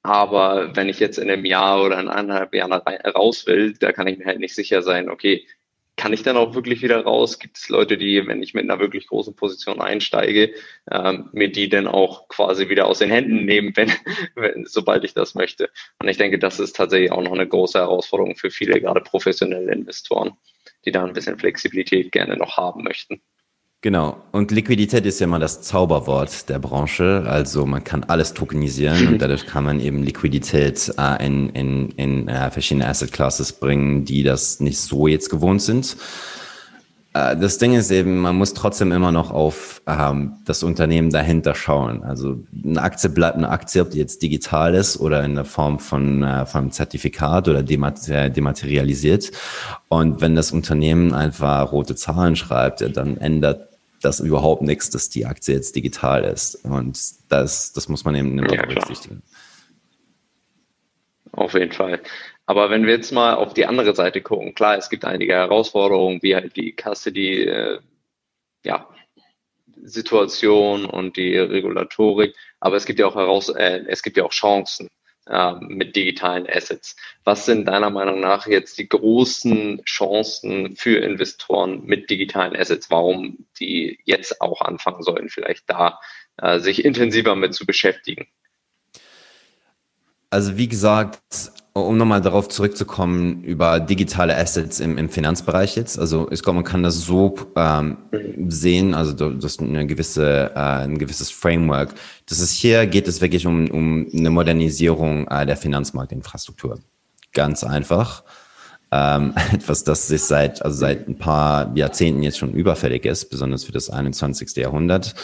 aber 0.04 0.76
wenn 0.76 0.88
ich 0.88 1.00
jetzt 1.00 1.18
in 1.18 1.28
einem 1.28 1.44
Jahr 1.44 1.82
oder 1.82 1.98
in 1.98 2.08
anderthalb 2.08 2.54
Jahren 2.54 2.72
raus 2.72 3.48
will, 3.48 3.72
da 3.72 3.90
kann 3.90 4.06
ich 4.06 4.18
mir 4.18 4.26
halt 4.26 4.38
nicht 4.38 4.54
sicher 4.54 4.82
sein, 4.82 5.10
okay, 5.10 5.44
kann 5.96 6.12
ich 6.12 6.22
dann 6.22 6.36
auch 6.36 6.54
wirklich 6.54 6.82
wieder 6.82 7.02
raus? 7.02 7.38
Gibt 7.38 7.56
es 7.56 7.68
Leute, 7.68 7.96
die, 7.96 8.26
wenn 8.26 8.42
ich 8.42 8.54
mit 8.54 8.64
einer 8.64 8.78
wirklich 8.78 9.06
großen 9.06 9.34
Position 9.34 9.80
einsteige, 9.80 10.52
ähm, 10.90 11.30
mir 11.32 11.50
die 11.50 11.68
dann 11.68 11.86
auch 11.86 12.28
quasi 12.28 12.68
wieder 12.68 12.86
aus 12.86 12.98
den 12.98 13.10
Händen 13.10 13.44
nehmen, 13.44 13.72
wenn, 13.76 13.90
wenn, 14.34 14.66
sobald 14.66 15.04
ich 15.04 15.14
das 15.14 15.34
möchte? 15.34 15.70
Und 15.98 16.08
ich 16.08 16.18
denke, 16.18 16.38
das 16.38 16.60
ist 16.60 16.76
tatsächlich 16.76 17.12
auch 17.12 17.22
noch 17.22 17.32
eine 17.32 17.48
große 17.48 17.78
Herausforderung 17.78 18.36
für 18.36 18.50
viele, 18.50 18.80
gerade 18.80 19.00
professionelle 19.00 19.72
Investoren, 19.72 20.32
die 20.84 20.92
da 20.92 21.04
ein 21.04 21.14
bisschen 21.14 21.38
Flexibilität 21.38 22.12
gerne 22.12 22.36
noch 22.36 22.56
haben 22.56 22.84
möchten. 22.84 23.22
Genau. 23.86 24.16
Und 24.32 24.50
Liquidität 24.50 25.06
ist 25.06 25.20
ja 25.20 25.28
immer 25.28 25.38
das 25.38 25.62
Zauberwort 25.62 26.48
der 26.48 26.58
Branche. 26.58 27.22
Also 27.24 27.66
man 27.66 27.84
kann 27.84 28.02
alles 28.02 28.34
tokenisieren 28.34 29.06
und 29.06 29.22
dadurch 29.22 29.46
kann 29.46 29.62
man 29.62 29.78
eben 29.78 30.02
Liquidität 30.02 30.92
äh, 30.98 31.24
in, 31.24 31.50
in, 31.50 31.90
in 31.90 32.26
äh, 32.26 32.50
verschiedene 32.50 32.88
Asset 32.88 33.12
Classes 33.12 33.52
bringen, 33.52 34.04
die 34.04 34.24
das 34.24 34.58
nicht 34.58 34.80
so 34.80 35.06
jetzt 35.06 35.30
gewohnt 35.30 35.62
sind. 35.62 35.96
Äh, 37.16 37.36
das 37.36 37.58
Ding 37.58 37.74
ist 37.74 37.90
eben, 37.90 38.18
man 38.18 38.36
muss 38.36 38.52
trotzdem 38.52 38.92
immer 38.92 39.12
noch 39.12 39.30
auf 39.30 39.80
ähm, 39.86 40.32
das 40.44 40.62
Unternehmen 40.62 41.10
dahinter 41.10 41.54
schauen. 41.54 42.02
Also 42.02 42.40
eine 42.64 42.82
Aktie 42.82 43.08
bleibt 43.08 43.36
eine 43.36 43.48
Aktie, 43.48 43.80
ob 43.80 43.90
die 43.90 43.98
jetzt 43.98 44.20
digital 44.20 44.74
ist 44.74 44.98
oder 44.98 45.24
in 45.24 45.34
der 45.34 45.44
Form 45.44 45.78
von, 45.78 46.22
äh, 46.22 46.44
von 46.44 46.62
einem 46.62 46.70
Zertifikat 46.72 47.48
oder 47.48 47.62
dematerialisiert. 47.62 49.30
Und 49.88 50.20
wenn 50.20 50.34
das 50.34 50.52
Unternehmen 50.52 51.14
einfach 51.14 51.72
rote 51.72 51.94
Zahlen 51.94 52.36
schreibt, 52.36 52.84
dann 52.96 53.16
ändert 53.16 53.65
das 54.02 54.20
überhaupt 54.20 54.62
nichts, 54.62 54.90
dass 54.90 55.08
die 55.08 55.26
Aktie 55.26 55.54
jetzt 55.54 55.74
digital 55.76 56.24
ist. 56.24 56.64
Und 56.64 56.98
das, 57.28 57.72
das 57.72 57.88
muss 57.88 58.04
man 58.04 58.14
eben 58.14 58.38
ja, 58.38 58.64
berücksichtigen. 58.66 59.22
Auf 61.32 61.54
jeden 61.54 61.72
Fall. 61.72 62.00
Aber 62.46 62.70
wenn 62.70 62.86
wir 62.86 62.94
jetzt 62.94 63.12
mal 63.12 63.34
auf 63.34 63.54
die 63.54 63.66
andere 63.66 63.94
Seite 63.94 64.22
gucken, 64.22 64.54
klar, 64.54 64.78
es 64.78 64.88
gibt 64.88 65.04
einige 65.04 65.34
Herausforderungen, 65.34 66.22
wie 66.22 66.34
halt 66.34 66.56
die 66.56 66.74
Custody, 66.74 67.42
äh, 67.42 67.80
ja, 68.64 68.88
Situation 69.82 70.86
und 70.86 71.16
die 71.16 71.36
Regulatorik, 71.36 72.34
aber 72.60 72.76
es 72.76 72.86
gibt 72.86 72.98
ja 72.98 73.06
auch 73.06 73.14
heraus, 73.14 73.48
äh, 73.50 73.84
es 73.88 74.02
gibt 74.02 74.16
ja 74.16 74.24
auch 74.24 74.32
Chancen 74.32 74.88
mit 75.60 75.96
digitalen 75.96 76.48
Assets. 76.48 76.96
Was 77.24 77.46
sind 77.46 77.66
deiner 77.66 77.90
Meinung 77.90 78.20
nach 78.20 78.46
jetzt 78.46 78.78
die 78.78 78.88
großen 78.88 79.82
Chancen 79.84 80.76
für 80.76 80.98
Investoren 80.98 81.84
mit 81.84 82.10
digitalen 82.10 82.54
Assets? 82.54 82.90
Warum 82.90 83.46
die 83.58 83.98
jetzt 84.04 84.40
auch 84.40 84.60
anfangen 84.60 85.02
sollen, 85.02 85.28
vielleicht 85.28 85.68
da 85.68 86.00
äh, 86.36 86.60
sich 86.60 86.84
intensiver 86.84 87.34
mit 87.34 87.54
zu 87.54 87.66
beschäftigen? 87.66 88.28
Also 90.36 90.58
wie 90.58 90.68
gesagt, 90.68 91.18
um 91.72 91.96
nochmal 91.96 92.20
darauf 92.20 92.50
zurückzukommen 92.50 93.42
über 93.42 93.80
digitale 93.80 94.36
Assets 94.36 94.80
im, 94.80 94.98
im 94.98 95.08
Finanzbereich 95.08 95.76
jetzt. 95.76 95.98
Also 95.98 96.30
ich 96.30 96.42
glaube, 96.42 96.56
man 96.56 96.64
kann 96.64 96.82
das 96.82 96.96
so 97.00 97.36
ähm, 97.56 97.96
sehen, 98.46 98.92
also 98.92 99.14
das 99.14 99.52
ist 99.52 99.62
eine 99.62 99.86
gewisse, 99.86 100.52
äh, 100.54 100.58
ein 100.58 100.98
gewisses 100.98 101.30
Framework. 101.30 101.94
Das 102.28 102.40
ist 102.40 102.52
hier 102.52 102.86
geht 102.86 103.08
es 103.08 103.22
wirklich 103.22 103.46
um, 103.46 103.70
um 103.70 104.06
eine 104.12 104.28
Modernisierung 104.28 105.26
äh, 105.28 105.46
der 105.46 105.56
Finanzmarktinfrastruktur. 105.56 106.80
Ganz 107.32 107.64
einfach. 107.64 108.22
Ähm, 108.92 109.32
etwas, 109.54 109.84
das 109.84 110.06
sich 110.06 110.24
seit, 110.24 110.62
also 110.62 110.76
seit 110.76 111.08
ein 111.08 111.16
paar 111.16 111.74
Jahrzehnten 111.78 112.22
jetzt 112.22 112.36
schon 112.36 112.52
überfällig 112.52 113.06
ist, 113.06 113.30
besonders 113.30 113.64
für 113.64 113.72
das 113.72 113.88
21. 113.88 114.54
Jahrhundert. 114.56 115.14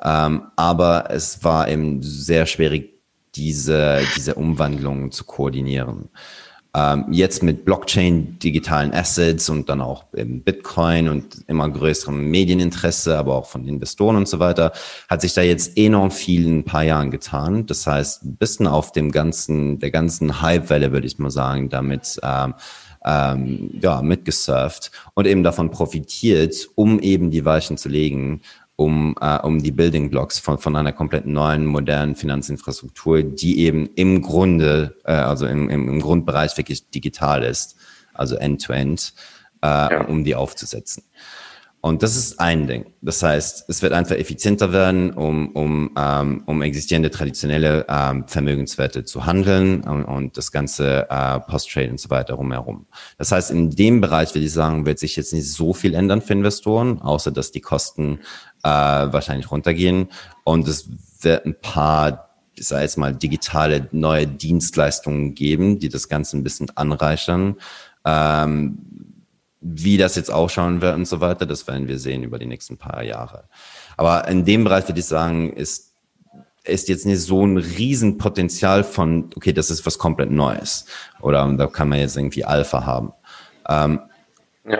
Ähm, 0.00 0.42
aber 0.54 1.06
es 1.10 1.42
war 1.42 1.68
eben 1.68 2.04
sehr 2.04 2.46
schwierig, 2.46 2.99
diese, 3.34 4.00
diese 4.16 4.34
Umwandlung 4.34 5.10
zu 5.12 5.24
koordinieren. 5.24 6.08
Ähm, 6.72 7.06
jetzt 7.10 7.42
mit 7.42 7.64
Blockchain, 7.64 8.38
digitalen 8.38 8.94
Assets 8.94 9.48
und 9.48 9.68
dann 9.68 9.80
auch 9.80 10.04
Bitcoin 10.12 11.08
und 11.08 11.44
immer 11.48 11.68
größerem 11.68 12.30
Medieninteresse, 12.30 13.18
aber 13.18 13.34
auch 13.34 13.46
von 13.46 13.66
Investoren 13.66 14.14
und 14.14 14.28
so 14.28 14.38
weiter, 14.38 14.72
hat 15.08 15.20
sich 15.20 15.34
da 15.34 15.42
jetzt 15.42 15.76
enorm 15.76 16.12
viel 16.12 16.46
in 16.46 16.58
ein 16.58 16.64
paar 16.64 16.84
Jahren 16.84 17.10
getan. 17.10 17.66
Das 17.66 17.88
heißt, 17.88 18.24
ein 18.24 18.36
bisschen 18.36 18.68
auf 18.68 18.92
dem 18.92 19.10
ganzen, 19.10 19.80
der 19.80 19.90
ganzen 19.90 20.42
Hype-Welle, 20.42 20.92
würde 20.92 21.08
ich 21.08 21.18
mal 21.18 21.30
sagen, 21.30 21.70
damit 21.70 22.20
ähm, 22.22 22.54
ähm, 23.04 23.70
ja, 23.80 24.02
mitgesurft 24.02 24.92
und 25.14 25.26
eben 25.26 25.42
davon 25.42 25.70
profitiert, 25.70 26.68
um 26.74 27.00
eben 27.00 27.30
die 27.30 27.44
Weichen 27.44 27.78
zu 27.78 27.88
legen, 27.88 28.42
um, 28.80 29.14
äh, 29.20 29.38
um 29.40 29.62
die 29.62 29.72
Building 29.72 30.08
Blocks 30.08 30.38
von, 30.38 30.56
von 30.56 30.74
einer 30.74 30.94
komplett 30.94 31.26
neuen, 31.26 31.66
modernen 31.66 32.16
Finanzinfrastruktur, 32.16 33.22
die 33.22 33.60
eben 33.60 33.90
im 33.94 34.22
Grunde, 34.22 34.96
äh, 35.04 35.12
also 35.12 35.46
im, 35.46 35.68
im, 35.68 35.86
im 35.86 36.00
Grundbereich 36.00 36.56
wirklich 36.56 36.88
digital 36.88 37.42
ist, 37.42 37.76
also 38.14 38.36
end-to-end, 38.36 38.98
-end, 38.98 39.12
äh, 39.62 39.94
ja. 39.94 40.04
um 40.06 40.24
die 40.24 40.34
aufzusetzen. 40.34 41.02
Und 41.82 42.02
das 42.02 42.14
ist 42.14 42.38
ein 42.40 42.66
Ding. 42.66 42.92
Das 43.00 43.22
heißt, 43.22 43.64
es 43.68 43.80
wird 43.80 43.94
einfach 43.94 44.16
effizienter 44.16 44.70
werden, 44.70 45.12
um, 45.12 45.48
um, 45.52 45.90
ähm, 45.96 46.42
um 46.44 46.60
existierende 46.60 47.10
traditionelle 47.10 47.86
ähm, 47.88 48.28
Vermögenswerte 48.28 49.04
zu 49.04 49.24
handeln 49.24 49.82
und, 49.84 50.04
und 50.04 50.36
das 50.36 50.52
ganze 50.52 51.06
äh, 51.08 51.40
Post-Trade 51.40 51.90
und 51.90 51.98
so 51.98 52.10
weiter 52.10 52.34
rumherum. 52.34 52.84
Das 53.16 53.32
heißt, 53.32 53.50
in 53.50 53.70
dem 53.70 54.02
Bereich 54.02 54.34
würde 54.34 54.44
ich 54.44 54.52
sagen, 54.52 54.84
wird 54.84 54.98
sich 54.98 55.16
jetzt 55.16 55.32
nicht 55.32 55.50
so 55.50 55.72
viel 55.72 55.94
ändern 55.94 56.20
für 56.20 56.34
Investoren, 56.34 57.00
außer 57.00 57.30
dass 57.30 57.50
die 57.50 57.62
Kosten 57.62 58.20
äh, 58.62 58.68
wahrscheinlich 58.68 59.50
runtergehen 59.50 60.08
und 60.44 60.68
es 60.68 60.88
wird 61.22 61.46
ein 61.46 61.60
paar 61.60 62.30
ich 62.60 62.68
sage 62.68 62.82
jetzt 62.82 62.98
mal, 62.98 63.14
digitale 63.14 63.88
neue 63.90 64.26
Dienstleistungen 64.26 65.34
geben, 65.34 65.78
die 65.78 65.88
das 65.88 66.10
Ganze 66.10 66.36
ein 66.36 66.42
bisschen 66.42 66.68
anreichern. 66.76 67.56
Ähm, 68.04 68.78
wie 69.62 69.96
das 69.96 70.16
jetzt 70.16 70.30
ausschauen 70.30 70.80
wird 70.80 70.94
und 70.94 71.06
so 71.06 71.20
weiter, 71.20 71.46
das 71.46 71.66
werden 71.66 71.88
wir 71.88 71.98
sehen 71.98 72.22
über 72.22 72.38
die 72.38 72.46
nächsten 72.46 72.76
paar 72.76 73.02
Jahre. 73.02 73.44
Aber 73.96 74.28
in 74.28 74.44
dem 74.44 74.64
Bereich 74.64 74.88
würde 74.88 75.00
ich 75.00 75.06
sagen, 75.06 75.52
ist, 75.52 75.94
ist 76.64 76.88
jetzt 76.88 77.06
nicht 77.06 77.20
so 77.20 77.46
ein 77.46 77.56
Riesenpotenzial 77.56 78.84
von, 78.84 79.30
okay, 79.36 79.52
das 79.52 79.70
ist 79.70 79.84
was 79.84 79.98
komplett 79.98 80.30
Neues. 80.30 80.86
Oder 81.20 81.50
da 81.56 81.66
kann 81.66 81.88
man 81.88 81.98
jetzt 81.98 82.16
irgendwie 82.16 82.44
Alpha 82.44 82.84
haben. 82.84 83.12
Ähm, 83.68 84.00
ja. 84.66 84.78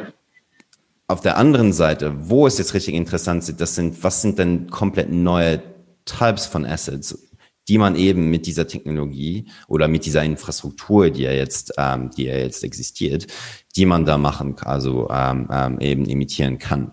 Auf 1.10 1.20
der 1.20 1.38
anderen 1.38 1.72
Seite, 1.72 2.14
wo 2.30 2.46
es 2.46 2.56
jetzt 2.58 2.72
richtig 2.72 2.94
interessant 2.94 3.42
ist, 3.42 3.60
das 3.60 3.74
sind, 3.74 4.04
was 4.04 4.22
sind 4.22 4.38
denn 4.38 4.70
komplett 4.70 5.10
neue 5.10 5.60
Types 6.04 6.46
von 6.46 6.64
Assets? 6.64 7.26
die 7.68 7.78
man 7.78 7.94
eben 7.94 8.30
mit 8.30 8.46
dieser 8.46 8.66
Technologie 8.66 9.46
oder 9.68 9.86
mit 9.86 10.04
dieser 10.04 10.24
Infrastruktur, 10.24 11.10
die 11.10 11.22
ja 11.22 11.30
jetzt, 11.30 11.72
ähm, 11.78 12.10
die 12.16 12.24
ja 12.24 12.34
jetzt 12.34 12.64
existiert, 12.64 13.28
die 13.76 13.86
man 13.86 14.04
da 14.04 14.18
machen, 14.18 14.56
also 14.64 15.08
ähm, 15.08 15.48
ähm, 15.52 15.78
eben 15.78 16.04
imitieren 16.06 16.58
kann. 16.58 16.92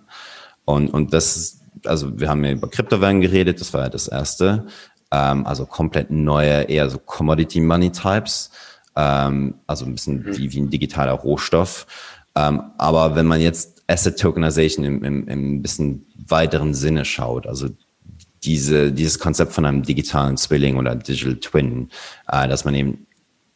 Und, 0.66 0.90
und 0.90 1.14
das, 1.14 1.62
also 1.86 2.20
wir 2.20 2.30
haben 2.30 2.44
ja 2.44 2.52
über 2.52 2.70
Kryptowährungen 2.70 3.22
geredet, 3.22 3.60
das 3.60 3.74
war 3.74 3.84
ja 3.84 3.90
das 3.90 4.08
erste. 4.08 4.68
Ähm, 5.10 5.48
also 5.48 5.66
komplett 5.66 6.12
neue, 6.12 6.64
eher 6.64 6.90
so 6.92 7.00
Commodity 7.00 7.60
Money 7.60 7.92
Types, 7.92 8.52
ähm, 8.96 9.56
also 9.66 9.86
ein 9.86 9.94
bisschen 9.94 10.24
mhm. 10.24 10.38
wie, 10.38 10.52
wie 10.52 10.60
ein 10.60 10.70
digitaler 10.70 11.14
Rohstoff. 11.14 11.88
Ähm, 12.36 12.62
aber 12.78 13.16
wenn 13.16 13.26
man 13.26 13.42
jetzt 13.42 13.77
Asset 13.88 14.20
Tokenization 14.20 14.86
im, 14.86 15.04
im, 15.04 15.28
im 15.28 15.62
bisschen 15.62 16.06
weiteren 16.28 16.74
Sinne 16.74 17.06
schaut, 17.06 17.48
also 17.48 17.70
diese, 18.44 18.92
dieses 18.92 19.20
Konzept 19.20 19.54
von 19.54 19.66
einem 19.66 19.84
digitalen 19.84 20.38
Zwilling 20.38 20.78
oder 20.78 20.96
Digital 20.96 21.38
Twin, 21.38 21.90
äh, 22.28 22.48
dass 22.48 22.66
man 22.66 22.76
eben 22.76 23.08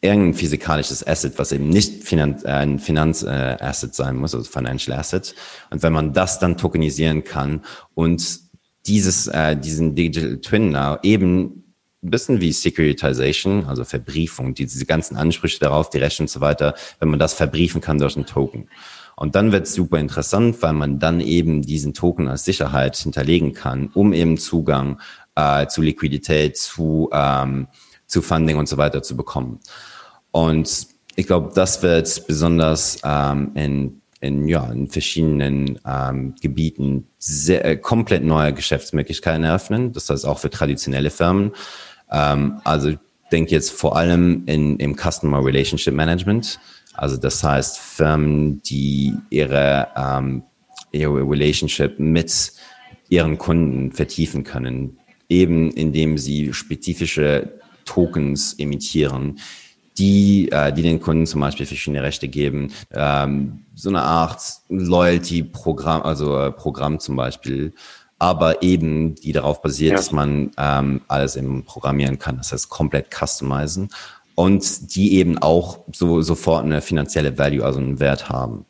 irgendein 0.02 0.34
physikalisches 0.34 1.06
Asset, 1.06 1.38
was 1.38 1.52
eben 1.52 1.70
nicht 1.70 2.04
Finanz, 2.04 2.44
äh, 2.44 2.50
ein 2.50 2.80
Finanzasset 2.80 3.92
äh, 3.92 3.94
sein 3.94 4.16
muss, 4.16 4.34
also 4.34 4.50
Financial 4.50 4.98
Asset. 4.98 5.36
Und 5.70 5.84
wenn 5.84 5.94
man 5.94 6.14
das 6.14 6.40
dann 6.40 6.58
tokenisieren 6.58 7.24
kann 7.24 7.62
und 7.94 8.40
dieses, 8.88 9.28
äh, 9.28 9.56
diesen 9.56 9.94
Digital 9.96 10.38
Twin 10.38 10.72
now 10.72 10.98
eben 11.04 11.62
ein 12.04 12.10
bisschen 12.10 12.42
wie 12.42 12.52
Securitization, 12.52 13.66
also 13.68 13.84
Verbriefung, 13.84 14.56
diese 14.56 14.86
ganzen 14.88 15.18
Ansprüche 15.18 15.60
darauf, 15.60 15.92
die 15.92 16.00
Rechte 16.00 16.24
und 16.24 16.30
so 16.30 16.42
weiter, 16.42 16.74
wenn 17.00 17.10
man 17.10 17.20
das 17.20 17.34
verbriefen 17.34 17.80
kann 17.80 18.00
durch 18.00 18.16
einen 18.16 18.26
Token. 18.26 18.70
Und 19.16 19.36
dann 19.36 19.52
wird 19.52 19.68
es 19.68 19.74
super 19.74 20.00
interessant, 20.00 20.62
weil 20.62 20.74
man 20.74 21.00
dann 21.00 21.22
eben 21.22 21.62
diesen 21.62 21.94
Token 21.94 22.28
als 22.28 22.46
Sicherheit 22.46 22.96
hinterlegen 22.98 23.54
kann, 23.54 23.90
um 23.94 24.14
eben 24.14 24.38
Zugang 24.38 25.00
äh, 25.36 25.68
zu 25.68 25.82
Liquidität, 25.82 26.58
zu, 26.58 27.10
ähm, 27.14 27.68
zu 28.08 28.22
Funding 28.22 28.58
und 28.58 28.68
so 28.68 28.78
weiter 28.78 29.04
zu 29.04 29.16
bekommen. 29.16 29.60
Und 30.32 30.88
ich 31.16 31.28
glaube, 31.28 31.52
das 31.54 31.84
wird 31.84 32.26
besonders 32.28 33.00
ähm, 33.04 33.52
in, 33.56 34.02
in, 34.22 34.48
ja, 34.48 34.72
in 34.72 34.88
verschiedenen 34.88 35.80
ähm, 35.86 36.36
Gebieten 36.42 37.08
sehr, 37.18 37.66
äh, 37.66 37.78
komplett 37.78 38.24
neue 38.24 38.54
Geschäftsmöglichkeiten 38.54 39.44
eröffnen. 39.44 39.92
Das 39.92 40.10
heißt 40.10 40.26
auch 40.26 40.40
für 40.40 40.50
traditionelle 40.50 41.10
Firmen. 41.10 41.52
Ähm, 42.10 42.62
also 42.64 42.94
denke 43.32 43.52
jetzt 43.52 43.72
vor 43.72 43.96
allem 43.96 44.44
in, 44.46 44.78
im 44.78 44.96
Customer 44.96 45.44
Relationship 45.44 45.94
Management. 45.94 46.60
Also 46.94 47.18
das 47.18 47.44
heißt 47.44 47.80
Firmen, 47.80 48.62
die 48.64 49.16
ihre, 49.30 49.88
ähm, 49.96 50.44
ihre 50.92 51.22
Relationship 51.22 52.00
mit 52.00 52.52
ihren 53.10 53.38
Kunden 53.38 53.92
vertiefen 53.92 54.44
können, 54.44 54.98
eben 55.30 55.72
indem 55.72 56.18
sie 56.18 56.54
spezifische 56.54 57.60
Tokens 57.86 58.54
emittieren, 58.58 59.40
die, 59.98 60.50
äh, 60.52 60.72
die 60.72 60.82
den 60.82 61.00
Kunden 61.00 61.26
zum 61.26 61.42
Beispiel 61.42 61.66
verschiedene 61.66 62.04
Rechte 62.04 62.28
geben, 62.28 62.72
ähm, 62.92 63.66
so 63.76 63.90
eine 63.90 64.02
Art 64.02 64.42
Loyalty-Programm, 64.70 66.02
also 66.04 66.38
äh, 66.38 66.52
Programm 66.52 67.00
zum 67.00 67.16
Beispiel, 67.16 67.74
aber 68.18 68.62
eben 68.64 69.16
die 69.16 69.32
darauf 69.32 69.62
basiert, 69.62 69.92
ja. 69.92 69.98
dass 69.98 70.12
man 70.12 70.52
ähm, 70.58 71.02
alles 71.08 71.36
eben 71.36 71.64
programmieren 71.64 72.20
kann, 72.20 72.38
das 72.38 72.54
heißt 72.54 72.70
komplett 72.70 73.08
customizen 73.14 73.90
und 74.42 74.96
die 74.96 75.18
eben 75.18 75.38
auch 75.38 75.82
so 75.94 76.24
sofort 76.24 76.66
eine 76.66 76.82
finanzielle 76.82 77.38
Value, 77.38 77.64
also 77.64 77.80
einen 77.80 78.00
Wert 78.00 78.30
haben. 78.30 78.66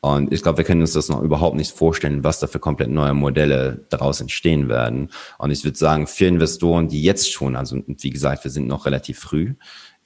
Und 0.00 0.32
ich 0.32 0.42
glaube, 0.42 0.56
wir 0.56 0.64
können 0.64 0.80
uns 0.80 0.94
das 0.94 1.10
noch 1.10 1.20
überhaupt 1.20 1.56
nicht 1.56 1.72
vorstellen, 1.72 2.24
was 2.24 2.38
da 2.38 2.46
für 2.46 2.58
komplett 2.58 2.88
neue 2.88 3.12
Modelle 3.12 3.84
daraus 3.90 4.22
entstehen 4.22 4.70
werden. 4.70 5.10
Und 5.36 5.50
ich 5.50 5.62
würde 5.62 5.76
sagen, 5.76 6.06
für 6.06 6.24
Investoren, 6.24 6.88
die 6.88 7.02
jetzt 7.02 7.30
schon, 7.30 7.54
also 7.54 7.82
wie 7.86 8.08
gesagt, 8.08 8.44
wir 8.44 8.50
sind 8.50 8.66
noch 8.66 8.86
relativ 8.86 9.18
früh, 9.18 9.56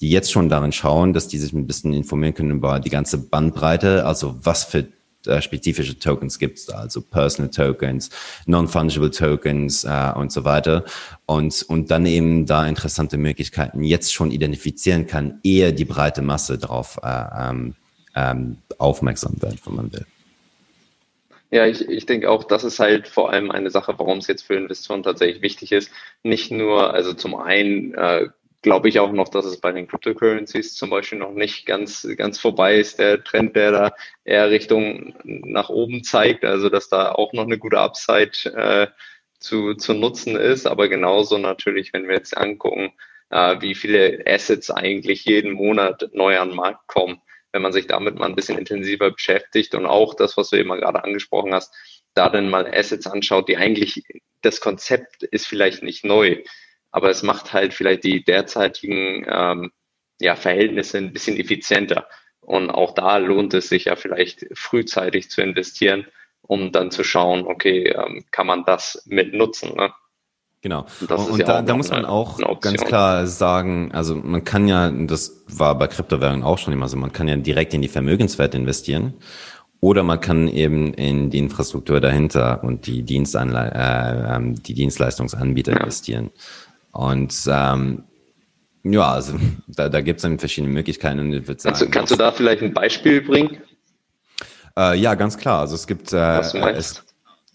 die 0.01 0.11
jetzt 0.11 0.33
schon 0.33 0.49
darin 0.49 0.73
schauen, 0.73 1.13
dass 1.13 1.29
die 1.29 1.39
sich 1.39 1.53
ein 1.53 1.69
bisschen 1.69 1.95
informieren 1.95 2.35
können 2.35 2.51
über 2.51 2.81
die 2.81 2.91
ganze 2.91 3.19
Bandbreite, 3.19 4.07
also 4.07 4.35
was 4.43 4.65
für 4.65 4.89
äh, 5.27 5.41
spezifische 5.43 5.99
Tokens 5.99 6.39
gibt 6.39 6.59
es 6.59 6.67
da, 6.67 6.79
also 6.79 7.01
Personal 7.01 7.51
Tokens, 7.51 8.11
Non-Fungible 8.47 9.11
Tokens 9.11 9.85
äh, 9.85 10.13
und 10.15 10.33
so 10.33 10.45
weiter. 10.45 10.85
Und, 11.27 11.63
und 11.69 11.91
dann 11.91 12.07
eben 12.07 12.47
da 12.47 12.67
interessante 12.67 13.17
Möglichkeiten 13.17 13.83
jetzt 13.83 14.13
schon 14.13 14.31
identifizieren 14.31 15.07
kann, 15.07 15.41
ehe 15.43 15.73
die 15.73 15.85
breite 15.85 16.23
Masse 16.23 16.59
darauf 16.59 16.99
äh, 17.03 17.25
ähm, 17.39 17.75
ähm, 18.15 18.59
aufmerksam 18.79 19.41
wird, 19.41 19.67
wenn 19.67 19.75
man 19.75 19.93
will. 19.93 20.07
Ja, 21.51 21.67
ich, 21.67 21.89
ich 21.89 22.05
denke 22.05 22.31
auch, 22.31 22.43
das 22.45 22.65
ist 22.65 22.81
halt 22.81 23.07
vor 23.07 23.31
allem 23.31 23.51
eine 23.51 23.71
Sache, 23.71 23.95
warum 23.97 24.19
es 24.19 24.27
jetzt 24.27 24.43
für 24.43 24.55
Investoren 24.55 25.05
tatsächlich 25.05 25.41
wichtig 25.41 25.71
ist. 25.71 25.91
Nicht 26.25 26.51
nur, 26.51 26.93
also 26.93 27.13
zum 27.13 27.37
einen 27.37 27.95
äh, 27.95 28.29
glaube 28.65 28.89
ich 28.89 28.99
auch 28.99 29.13
noch, 29.13 29.29
dass 29.29 29.45
es 29.45 29.61
bei 29.61 29.71
den 29.71 29.87
Cryptocurrencies 29.87 30.75
zum 30.75 30.91
Beispiel 30.91 31.19
noch 31.19 31.33
nicht 31.33 31.67
ganz, 31.67 32.09
ganz 32.17 32.41
vorbei 32.41 32.79
ist, 32.79 32.99
der 32.99 33.23
Trend, 33.23 33.55
der 33.55 33.71
da 33.71 33.95
eher 34.25 34.51
Richtung 34.51 35.15
nach 35.23 35.69
oben 35.69 36.03
zeigt, 36.03 36.45
also 36.45 36.71
dass 36.71 36.89
da 36.89 37.13
auch 37.13 37.33
noch 37.35 37.45
eine 37.45 37.59
gute 37.59 37.79
Upside 37.79 38.33
äh, 38.57 38.87
zu, 39.39 39.75
zu 39.75 39.93
nutzen 39.93 40.35
ist, 40.37 40.67
aber 40.67 40.89
genauso 40.89 41.37
natürlich, 41.37 41.93
wenn 41.93 42.09
wir 42.09 42.17
jetzt 42.17 42.37
angucken, 42.37 42.93
äh, 43.29 43.61
wie 43.61 43.75
viele 43.75 44.25
Assets 44.27 44.71
eigentlich 44.71 45.27
jeden 45.27 45.53
Monat 45.53 46.09
neu 46.15 46.39
an 46.39 46.49
den 46.49 46.57
Markt 46.57 46.87
kommen, 46.87 47.21
wenn 47.53 47.61
man 47.61 47.73
sich 47.73 47.87
damit 47.87 48.17
mal 48.17 48.27
ein 48.27 48.35
bisschen 48.35 48.59
intensiver 48.59 49.11
beschäftigt 49.11 49.75
und 49.75 49.85
auch 49.85 50.15
das, 50.15 50.39
was 50.39 50.49
du 50.49 50.57
eben 50.57 50.71
gerade 50.71 51.05
angesprochen 51.05 51.53
hast, 51.53 51.75
da 52.15 52.31
dann 52.31 52.49
mal 52.49 52.67
Assets 52.67 53.07
anschaut, 53.07 53.49
die 53.49 53.59
eigentlich, 53.59 54.03
das 54.41 54.63
Konzept 54.63 55.23
ist 55.23 55.47
vielleicht 55.47 55.83
nicht 55.83 56.05
neu, 56.05 56.43
aber 56.95 57.11
es 57.11 57.25
macht 57.25 57.53
halt 57.53 57.75
vielleicht 57.75 58.05
die 58.05 58.23
derzeitigen 58.23 59.27
ähm, 59.29 59.73
ja, 60.21 60.37
Verhältnisse 60.37 60.99
ein 60.99 61.13
bisschen 61.13 61.37
effizienter. 61.37 62.07
Und 62.41 62.71
auch 62.71 62.95
da 62.95 63.17
lohnt 63.17 63.53
es 63.53 63.69
sich 63.69 63.87
ja 63.87 63.97
vielleicht 63.97 64.47
frühzeitig 64.55 65.29
zu 65.29 65.43
investieren, 65.43 66.07
um 66.41 66.71
dann 66.71 66.93
zu 66.93 67.03
schauen, 67.03 67.49
okay, 67.49 67.89
ähm, 67.89 68.25
kann 68.31 68.47
man 68.47 68.65
das 68.65 69.03
mit 69.07 69.35
nutzen. 69.35 69.75
Ne? 69.75 69.93
Genau. 70.63 70.87
Und, 71.01 71.11
und 71.11 71.41
ja 71.41 71.47
da, 71.47 71.63
da 71.63 71.77
muss 71.77 71.91
man 71.91 72.05
auch 72.05 72.39
ganz 72.61 72.85
klar 72.85 73.27
sagen, 73.27 73.91
also 73.93 74.15
man 74.15 74.45
kann 74.45 74.69
ja, 74.69 74.89
das 74.89 75.43
war 75.49 75.77
bei 75.77 75.89
Kryptowährungen 75.89 76.45
auch 76.45 76.59
schon 76.59 76.73
immer 76.73 76.87
so, 76.87 76.97
man 76.97 77.13
kann 77.13 77.27
ja 77.27 77.35
direkt 77.35 77.75
in 77.75 77.83
die 77.83 77.89
Vermögenswerte 77.89 78.57
investieren 78.57 79.15
oder 79.81 80.05
man 80.05 80.21
kann 80.21 80.47
eben 80.47 80.95
in 80.95 81.29
die 81.29 81.39
Infrastruktur 81.39 82.01
dahinter 82.01 82.63
und 82.63 82.87
die, 82.87 83.03
Dienstanle 83.03 83.73
äh, 83.75 84.37
ähm, 84.37 84.63
die 84.63 84.75
Dienstleistungsanbieter 84.75 85.73
ja. 85.73 85.81
investieren. 85.81 86.31
Und 86.95 87.35
ähm, 87.49 88.05
ja, 88.85 89.13
also 89.13 89.35
da, 89.67 89.89
da 89.89 90.01
gibt 90.01 90.19
es 90.19 90.23
dann 90.23 90.39
verschiedene 90.39 90.73
Möglichkeiten. 90.73 91.19
Und 91.19 91.33
ich 91.33 91.47
würde 91.47 91.61
sagen, 91.61 91.75
kannst, 91.75 91.83
du, 91.83 91.91
kannst 91.91 92.13
du 92.13 92.17
da 92.17 92.33
vielleicht 92.33 92.63
ein 92.63 92.73
Beispiel 92.73 93.21
bringen? 93.21 93.59
Äh, 94.79 94.99
ja, 94.99 95.15
ganz 95.15 95.37
klar. 95.37 95.61
Also 95.61 95.75
es 95.75 95.87
gibt 95.87 96.13
äh, 96.13 96.39
es, 96.39 97.05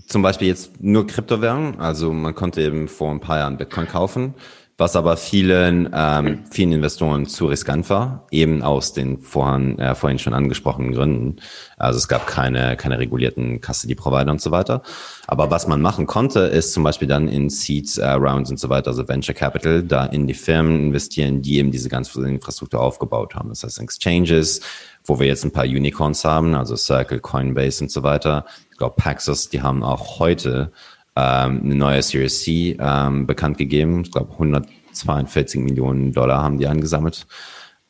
zum 0.08 0.22
Beispiel 0.22 0.48
jetzt 0.48 0.82
nur 0.82 1.08
Kryptowährungen. 1.08 1.80
Also 1.80 2.12
man 2.12 2.36
konnte 2.36 2.62
eben 2.62 2.88
vor 2.88 3.12
ein 3.12 3.20
paar 3.20 3.38
Jahren 3.38 3.58
Bitcoin 3.58 3.88
kaufen, 3.88 4.34
was 4.80 4.96
aber 4.96 5.18
vielen, 5.18 5.90
ähm, 5.94 6.46
vielen 6.50 6.72
Investoren 6.72 7.26
zu 7.26 7.48
riskant 7.48 7.90
war, 7.90 8.26
eben 8.32 8.64
aus 8.64 8.94
den 8.94 9.20
vorhin, 9.20 9.78
äh, 9.78 9.94
vorhin 9.94 10.20
schon 10.20 10.34
angesprochenen 10.34 10.94
Gründen. 10.94 11.42
Also 11.78 11.98
es 11.98 12.08
gab 12.08 12.28
keine, 12.28 12.78
keine 12.78 12.98
regulierten 12.98 13.60
Custody-Provider 13.60 14.32
und 14.32 14.42
so 14.42 14.52
weiter. 14.52 14.82
Aber 15.28 15.52
was 15.52 15.68
man 15.68 15.82
machen 15.82 16.08
konnte, 16.08 16.40
ist 16.40 16.72
zum 16.72 16.84
Beispiel 16.84 17.10
dann 17.10 17.28
in 17.28 17.50
Seed 17.50 17.98
äh, 17.98 18.12
Rounds 18.12 18.50
und 18.50 18.58
so 18.58 18.70
weiter, 18.70 18.92
also 18.92 19.06
Venture 19.06 19.36
Capital, 19.36 19.84
da 19.84 20.06
in 20.06 20.28
die 20.28 20.34
Firmen 20.34 20.80
investieren, 20.80 21.42
die 21.42 21.58
eben 21.58 21.72
diese 21.72 21.90
ganze 21.90 22.26
Infrastruktur 22.26 22.80
aufgebaut 22.80 23.36
haben. 23.36 23.50
Das 23.50 23.64
heißt 23.64 23.82
Exchanges, 23.82 24.62
wo 25.04 25.20
wir 25.20 25.28
jetzt 25.28 25.44
ein 25.44 25.52
paar 25.52 25.66
Unicorns 25.66 26.24
haben, 26.24 26.56
also 26.56 26.78
Circle, 26.78 27.20
Coinbase 27.20 27.84
und 27.84 27.92
so 27.92 28.04
weiter. 28.04 28.46
Ich 28.72 28.78
glaube, 28.78 28.96
Paxos, 28.96 29.50
die 29.50 29.62
haben 29.62 29.84
auch 29.84 30.20
heute 30.20 30.72
ähm, 31.20 31.62
eine 31.64 31.76
neue 31.76 32.02
Series 32.02 32.44
C 32.44 32.78
ähm, 32.80 33.28
bekannt 33.28 33.58
gegeben. 33.58 34.04
Ich 34.06 34.12
glaube, 34.12 34.32
142 34.34 35.60
Millionen 35.62 36.14
Dollar 36.14 36.42
haben 36.42 36.58
die 36.58 36.68
angesammelt. 36.68 37.28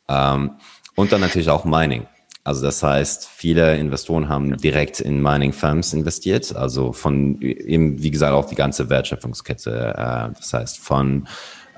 Ähm, 0.08 0.52
und 0.96 1.12
dann 1.12 1.20
natürlich 1.20 1.48
auch 1.48 1.64
Mining. 1.64 2.06
Also 2.42 2.62
das 2.62 2.82
heißt, 2.82 3.28
viele 3.28 3.76
Investoren 3.76 4.28
haben 4.28 4.56
direkt 4.56 5.00
in 5.00 5.22
Mining 5.22 5.52
Firms 5.52 5.92
investiert, 5.92 6.56
also 6.56 6.92
von 6.92 7.40
eben, 7.40 8.02
wie 8.02 8.10
gesagt, 8.10 8.32
auch 8.32 8.46
die 8.46 8.54
ganze 8.54 8.88
Wertschöpfungskette. 8.88 9.94
Äh, 9.96 10.34
das 10.36 10.52
heißt, 10.52 10.78
von, 10.78 11.28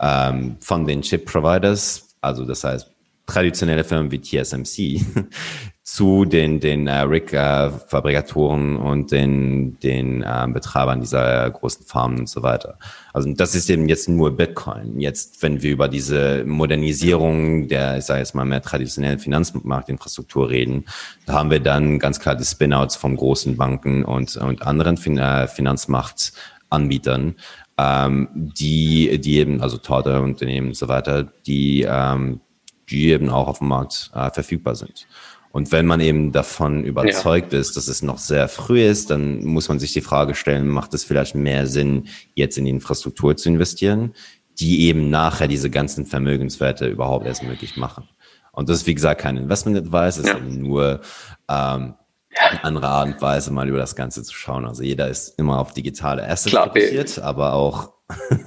ähm, 0.01 0.57
von 0.61 0.87
den 0.87 1.03
Chip 1.03 1.27
Providers, 1.27 2.17
also 2.21 2.45
das 2.45 2.65
heißt, 2.65 2.91
traditionelle 3.27 3.85
Firmen 3.85 4.11
wie 4.11 4.21
TSMC 4.21 5.05
zu 5.85 6.25
den, 6.25 6.61
den 6.61 6.87
äh, 6.87 7.01
Rig-Fabrikatoren 7.01 8.77
äh, 8.77 8.79
und 8.79 9.11
den, 9.11 9.81
den 9.81 10.23
äh, 10.23 10.47
Betreibern 10.49 11.01
dieser 11.01 11.51
großen 11.51 11.85
Farmen 11.85 12.21
und 12.21 12.29
so 12.29 12.45
weiter. 12.45 12.79
Also 13.13 13.33
das 13.33 13.57
ist 13.57 13.69
eben 13.69 13.89
jetzt 13.89 14.09
nur 14.09 14.37
Bitcoin. 14.37 15.01
Jetzt, 15.01 15.43
wenn 15.43 15.61
wir 15.61 15.73
über 15.73 15.89
diese 15.89 16.45
Modernisierung 16.45 17.67
der, 17.67 17.99
ich 17.99 18.05
sage 18.05 18.21
jetzt 18.21 18.35
mal, 18.35 18.45
mehr 18.45 18.63
traditionellen 18.63 19.19
Finanzmarktinfrastruktur 19.19 20.51
reden, 20.51 20.85
da 21.27 21.35
haben 21.35 21.51
wir 21.51 21.61
dann 21.61 21.99
ganz 21.99 22.21
klar 22.21 22.37
die 22.37 22.45
Spinouts 22.45 22.95
von 22.95 23.17
großen 23.17 23.57
Banken 23.57 24.05
und, 24.05 24.37
und 24.37 24.63
anderen 24.63 24.97
fin 24.97 25.19
äh, 25.19 25.49
Finanzmarktanbietern, 25.49 27.35
ähm, 27.79 28.29
die, 28.33 29.19
die 29.19 29.39
eben, 29.39 29.61
also 29.61 29.79
Tochter-Unternehmen 29.79 30.69
und 30.69 30.77
so 30.77 30.87
weiter, 30.87 31.25
die, 31.25 31.85
ähm, 31.89 32.41
die 32.89 33.09
eben 33.09 33.31
auch 33.31 33.49
auf 33.49 33.59
dem 33.59 33.69
Markt 33.69 34.13
äh, 34.15 34.31
verfügbar 34.31 34.77
sind. 34.77 35.09
Und 35.53 35.71
wenn 35.71 35.85
man 35.85 36.01
eben 36.01 36.33
davon 36.33 36.83
überzeugt 36.83 37.53
ja. 37.53 37.59
ist, 37.59 37.77
dass 37.77 37.87
es 37.87 38.01
noch 38.01 38.17
sehr 38.17 38.49
früh 38.49 38.83
ist, 38.83 39.11
dann 39.11 39.45
muss 39.45 39.69
man 39.69 39.79
sich 39.79 39.93
die 39.93 40.01
Frage 40.01 40.35
stellen, 40.35 40.67
macht 40.67 40.95
es 40.95 41.05
vielleicht 41.05 41.35
mehr 41.35 41.67
Sinn, 41.67 42.09
jetzt 42.35 42.57
in 42.57 42.65
die 42.65 42.71
Infrastruktur 42.71 43.37
zu 43.37 43.51
investieren, 43.51 44.15
die 44.59 44.87
eben 44.87 45.11
nachher 45.11 45.49
diese 45.49 45.69
ganzen 45.69 46.07
Vermögenswerte 46.07 46.87
überhaupt 46.87 47.27
erst 47.27 47.43
möglich 47.43 47.77
machen. 47.77 48.09
Und 48.53 48.71
das 48.71 48.79
ist, 48.79 48.87
wie 48.87 48.95
gesagt, 48.95 49.21
kein 49.21 49.37
Investment 49.37 49.77
Advice, 49.77 50.17
es 50.19 50.27
ja. 50.27 50.37
ist 50.39 50.45
nur 50.45 51.01
ähm, 51.49 51.95
eine 52.31 52.65
andere 52.65 52.89
Art 52.89 53.09
und 53.09 53.23
Weise, 53.23 53.53
mal 53.53 53.69
über 53.69 53.79
das 53.79 53.95
Ganze 53.95 54.23
zu 54.23 54.35
schauen. 54.35 54.65
Also 54.65 54.83
jeder 54.83 55.09
ist 55.09 55.39
immer 55.39 55.59
auf 55.59 55.75
digitale 55.75 56.27
Assets 56.27 56.57
fokussiert, 56.57 57.19
aber 57.19 57.53
auch 57.53 57.93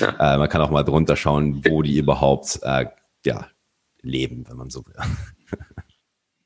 ja. 0.00 0.34
äh, 0.34 0.38
man 0.38 0.48
kann 0.50 0.60
auch 0.60 0.70
mal 0.70 0.82
drunter 0.82 1.16
schauen, 1.16 1.64
wo 1.66 1.80
die 1.80 1.96
überhaupt 1.96 2.60
äh, 2.62 2.86
ja, 3.24 3.46
leben, 4.02 4.44
wenn 4.48 4.56
man 4.56 4.68
so 4.68 4.84
will. 4.86 4.94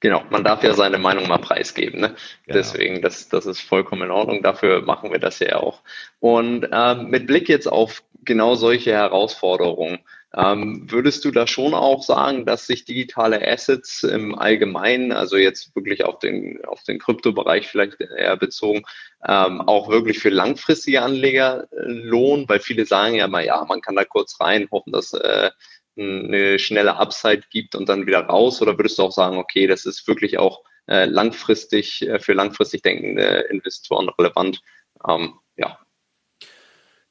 Genau, 0.01 0.23
man 0.31 0.45
darf 0.45 0.63
ja 0.63 0.75
seine 0.75 0.99
Meinung 0.99 1.27
mal 1.27 1.39
preisgeben. 1.39 2.01
Ne? 2.01 2.09
Genau. 2.47 2.59
Deswegen, 2.59 3.03
das, 3.03 3.29
das 3.29 3.47
ist 3.47 3.61
vollkommen 3.61 4.03
in 4.03 4.11
Ordnung. 4.11 4.43
Dafür 4.43 4.83
machen 4.83 5.11
wir 5.11 5.19
das 5.19 5.41
ja 5.41 5.57
auch. 5.57 5.83
Und 6.21 6.69
ähm, 6.73 7.09
mit 7.09 7.27
Blick 7.27 7.49
jetzt 7.49 7.67
auf 7.67 8.05
genau 8.25 8.55
solche 8.55 8.93
Herausforderungen, 8.93 9.99
ähm, 10.37 10.85
würdest 10.91 11.25
du 11.25 11.31
da 11.31 11.47
schon 11.47 11.73
auch 11.73 12.03
sagen, 12.03 12.45
dass 12.45 12.67
sich 12.67 12.85
digitale 12.85 13.47
Assets 13.47 14.03
im 14.03 14.39
Allgemeinen, 14.39 15.11
also 15.11 15.37
jetzt 15.37 15.75
wirklich 15.75 16.05
auf 16.05 16.19
den, 16.19 16.63
auf 16.67 16.85
den 16.85 16.99
Kryptobereich 16.99 17.67
vielleicht 17.67 17.99
eher 18.01 18.37
bezogen, 18.37 18.83
ähm, 19.27 19.63
auch 19.63 19.89
wirklich 19.89 20.19
für 20.19 20.29
langfristige 20.29 21.01
Anleger 21.03 21.67
äh, 21.73 21.77
lohnen? 21.87 22.47
Weil 22.49 22.61
viele 22.61 22.85
sagen 22.85 23.15
ja 23.15 23.27
mal, 23.27 23.45
ja, 23.45 23.65
man 23.67 23.81
kann 23.81 23.97
da 23.97 24.05
kurz 24.05 24.39
rein, 24.39 24.69
hoffen, 24.71 24.93
dass 24.93 25.15
äh, 25.15 25.51
eine 25.99 26.59
schnelle 26.59 26.97
Upside 26.97 27.43
gibt 27.51 27.75
und 27.75 27.89
dann 27.89 28.07
wieder 28.07 28.21
raus? 28.21 28.63
Oder 28.63 28.77
würdest 28.79 28.99
du 28.99 29.03
auch 29.05 29.13
sagen, 29.13 29.37
okay, 29.37 29.67
das 29.67 29.85
ist 29.85 30.07
wirklich 30.07 30.39
auch 30.39 30.63
äh, 30.87 31.05
langfristig, 31.07 32.03
äh, 32.03 32.19
für 32.19 32.33
langfristig 32.33 32.83
denkende 32.83 33.47
Investoren 33.51 34.09
relevant? 34.19 34.61
Ähm, 35.09 35.35
ja. 35.57 35.79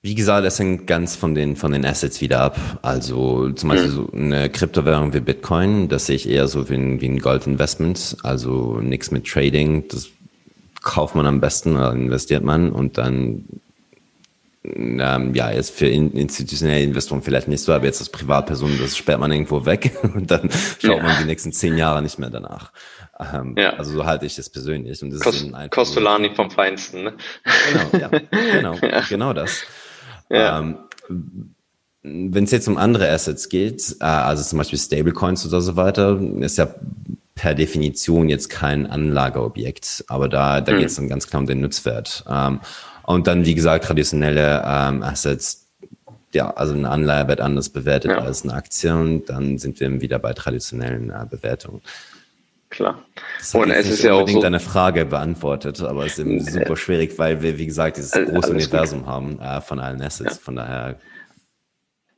Wie 0.01 0.15
gesagt, 0.15 0.45
das 0.45 0.59
hängt 0.59 0.87
ganz 0.87 1.15
von 1.15 1.35
den, 1.35 1.55
von 1.55 1.71
den 1.71 1.85
Assets 1.85 2.21
wieder 2.21 2.39
ab. 2.39 2.57
Also 2.81 3.49
zum 3.51 3.69
Beispiel 3.69 3.89
so 3.89 4.09
eine 4.13 4.49
Kryptowährung 4.49 5.13
wie 5.13 5.19
Bitcoin, 5.19 5.89
das 5.89 6.05
sehe 6.05 6.15
ich 6.15 6.29
eher 6.29 6.47
so 6.47 6.69
wie 6.69 6.75
ein, 6.75 7.01
wie 7.01 7.09
ein 7.09 7.19
Goldinvestment. 7.19 8.17
Also 8.23 8.79
nichts 8.79 9.11
mit 9.11 9.27
Trading. 9.27 9.87
Das 9.89 10.09
kauft 10.81 11.15
man 11.15 11.25
am 11.25 11.41
besten 11.41 11.75
oder 11.75 11.91
investiert 11.91 12.43
man 12.43 12.71
und 12.71 12.97
dann 12.97 13.45
ähm, 14.75 15.33
ja, 15.33 15.51
jetzt 15.51 15.71
für 15.71 15.87
institutionelle 15.87 16.83
Investoren 16.83 17.21
vielleicht 17.21 17.47
nicht 17.47 17.61
so, 17.61 17.73
aber 17.73 17.85
jetzt 17.85 17.99
als 17.99 18.09
Privatperson, 18.09 18.77
das 18.79 18.97
sperrt 18.97 19.19
man 19.19 19.31
irgendwo 19.31 19.65
weg 19.65 19.91
und 20.15 20.29
dann 20.31 20.49
schaut 20.79 20.97
ja. 20.97 21.03
man 21.03 21.17
die 21.19 21.25
nächsten 21.25 21.51
zehn 21.51 21.77
Jahre 21.77 22.01
nicht 22.01 22.19
mehr 22.19 22.29
danach. 22.29 22.71
Ähm, 23.19 23.55
ja. 23.57 23.71
Also 23.71 23.93
so 23.93 24.05
halte 24.05 24.25
ich 24.25 24.35
das 24.35 24.49
persönlich. 24.49 25.01
Und 25.01 25.11
das 25.11 25.21
Kost, 25.21 25.43
ist 25.43 25.71
Costolani 25.71 26.31
vom 26.35 26.51
Feinsten. 26.51 27.03
Ne? 27.03 27.13
Genau, 27.71 27.99
ja, 27.99 28.19
genau, 28.51 28.73
ja. 28.81 29.01
genau 29.09 29.33
das. 29.33 29.63
Ja. 30.29 30.59
Ähm, 30.59 30.77
wenn 32.03 32.43
es 32.43 32.51
jetzt 32.51 32.67
um 32.67 32.77
andere 32.77 33.09
Assets 33.09 33.49
geht, 33.49 33.97
äh, 33.99 34.05
also 34.05 34.43
zum 34.43 34.57
Beispiel 34.57 34.79
Stablecoins 34.79 35.45
oder 35.45 35.61
so 35.61 35.75
weiter, 35.75 36.19
ist 36.39 36.57
ja 36.57 36.67
per 37.35 37.53
Definition 37.53 38.29
jetzt 38.29 38.49
kein 38.49 38.87
Anlageobjekt, 38.87 40.05
aber 40.07 40.27
da, 40.27 40.61
da 40.61 40.71
hm. 40.71 40.79
geht 40.79 40.89
es 40.89 40.95
dann 40.95 41.07
ganz 41.07 41.27
klar 41.27 41.41
um 41.41 41.47
den 41.47 41.61
Nutzwert. 41.61 42.23
Ähm, 42.29 42.59
und 43.07 43.25
dann, 43.25 43.45
wie 43.45 43.55
gesagt, 43.55 43.85
traditionelle 43.85 44.61
ähm, 44.65 45.01
Assets, 45.01 45.65
ja, 46.33 46.49
also 46.51 46.73
eine 46.73 46.89
Anleihe 46.89 47.25
wird 47.29 47.39
anders 47.39 47.69
bewertet 47.69 48.11
ja. 48.11 48.17
als 48.17 48.43
eine 48.43 48.53
Aktie 48.53 48.93
und 48.93 49.27
dann 49.27 49.57
sind 49.57 49.79
wir 49.79 50.01
wieder 50.01 50.19
bei 50.19 50.33
traditionellen 50.33 51.09
äh, 51.09 51.25
Bewertungen. 51.27 51.81
Klar. 52.69 53.05
Das 53.39 53.55
und 53.55 53.71
es 53.71 53.89
ist 53.89 54.03
ja 54.03 54.11
auch 54.11 54.27
so. 54.27 54.41
deine 54.41 54.59
Frage 54.59 55.05
beantwortet, 55.05 55.79
aber 55.79 56.05
es 56.05 56.13
ist 56.13 56.19
eben 56.19 56.41
super 56.41 56.75
schwierig, 56.75 57.17
weil 57.17 57.41
wir, 57.41 57.57
wie 57.57 57.65
gesagt, 57.65 57.95
dieses 57.95 58.11
große 58.11 58.51
Universum 58.51 59.03
gut. 59.03 59.07
haben 59.07 59.39
äh, 59.39 59.61
von 59.61 59.79
allen 59.79 60.01
Assets. 60.01 60.35
Ja. 60.35 60.41
Von 60.41 60.57
daher 60.57 60.99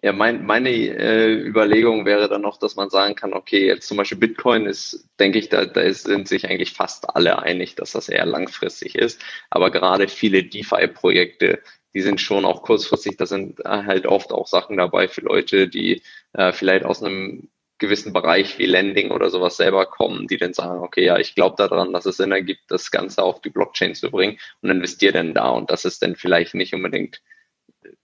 ja, 0.01 0.13
mein, 0.13 0.45
meine 0.45 0.69
äh, 0.69 1.33
Überlegung 1.33 2.05
wäre 2.05 2.29
dann 2.29 2.41
noch, 2.41 2.57
dass 2.57 2.75
man 2.75 2.89
sagen 2.89 3.15
kann, 3.15 3.33
okay, 3.33 3.67
jetzt 3.67 3.87
zum 3.87 3.97
Beispiel 3.97 4.17
Bitcoin 4.17 4.65
ist, 4.65 5.09
denke 5.19 5.39
ich, 5.39 5.49
da, 5.49 5.65
da 5.65 5.91
sind 5.91 6.27
sich 6.27 6.47
eigentlich 6.47 6.73
fast 6.73 7.15
alle 7.15 7.39
einig, 7.39 7.75
dass 7.75 7.91
das 7.91 8.07
eher 8.07 8.25
langfristig 8.25 8.95
ist. 8.95 9.21
Aber 9.49 9.71
gerade 9.71 10.07
viele 10.07 10.43
DeFi-Projekte, 10.43 11.59
die 11.93 12.01
sind 12.01 12.21
schon 12.21 12.45
auch 12.45 12.63
kurzfristig, 12.63 13.17
da 13.17 13.25
sind 13.25 13.59
äh, 13.61 13.63
halt 13.65 14.05
oft 14.05 14.31
auch 14.31 14.47
Sachen 14.47 14.77
dabei 14.77 15.07
für 15.09 15.21
Leute, 15.21 15.67
die 15.67 16.01
äh, 16.33 16.53
vielleicht 16.53 16.85
aus 16.85 17.03
einem 17.03 17.49
gewissen 17.77 18.13
Bereich 18.13 18.57
wie 18.59 18.65
Lending 18.65 19.11
oder 19.11 19.29
sowas 19.29 19.57
selber 19.57 19.85
kommen, 19.85 20.27
die 20.27 20.37
dann 20.37 20.53
sagen, 20.53 20.81
okay, 20.81 21.05
ja, 21.05 21.17
ich 21.17 21.35
glaube 21.35 21.55
daran, 21.57 21.93
dass 21.93 22.05
es 22.05 22.17
Sinn 22.17 22.31
ergibt, 22.31 22.63
das 22.69 22.91
Ganze 22.91 23.23
auf 23.23 23.41
die 23.41 23.49
Blockchain 23.49 23.95
zu 23.95 24.11
bringen 24.11 24.37
und 24.61 24.69
investiere 24.69 25.13
dann 25.13 25.33
da. 25.33 25.49
Und 25.49 25.71
das 25.71 25.85
ist 25.85 26.03
dann 26.03 26.15
vielleicht 26.15 26.55
nicht 26.55 26.73
unbedingt 26.73 27.21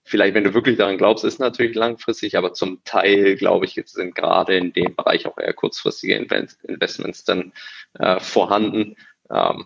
vielleicht, 0.05 0.35
wenn 0.35 0.43
du 0.43 0.53
wirklich 0.53 0.77
daran 0.77 0.97
glaubst, 0.97 1.25
ist 1.25 1.39
natürlich 1.39 1.75
langfristig, 1.75 2.37
aber 2.37 2.53
zum 2.53 2.83
Teil, 2.83 3.35
glaube 3.35 3.65
ich, 3.65 3.81
sind 3.85 4.15
gerade 4.15 4.55
in 4.55 4.71
dem 4.71 4.95
Bereich 4.95 5.25
auch 5.25 5.37
eher 5.37 5.53
kurzfristige 5.53 6.15
Investments 6.15 7.25
dann 7.25 7.51
äh, 7.95 8.19
vorhanden. 8.19 8.95
Ähm, 9.29 9.65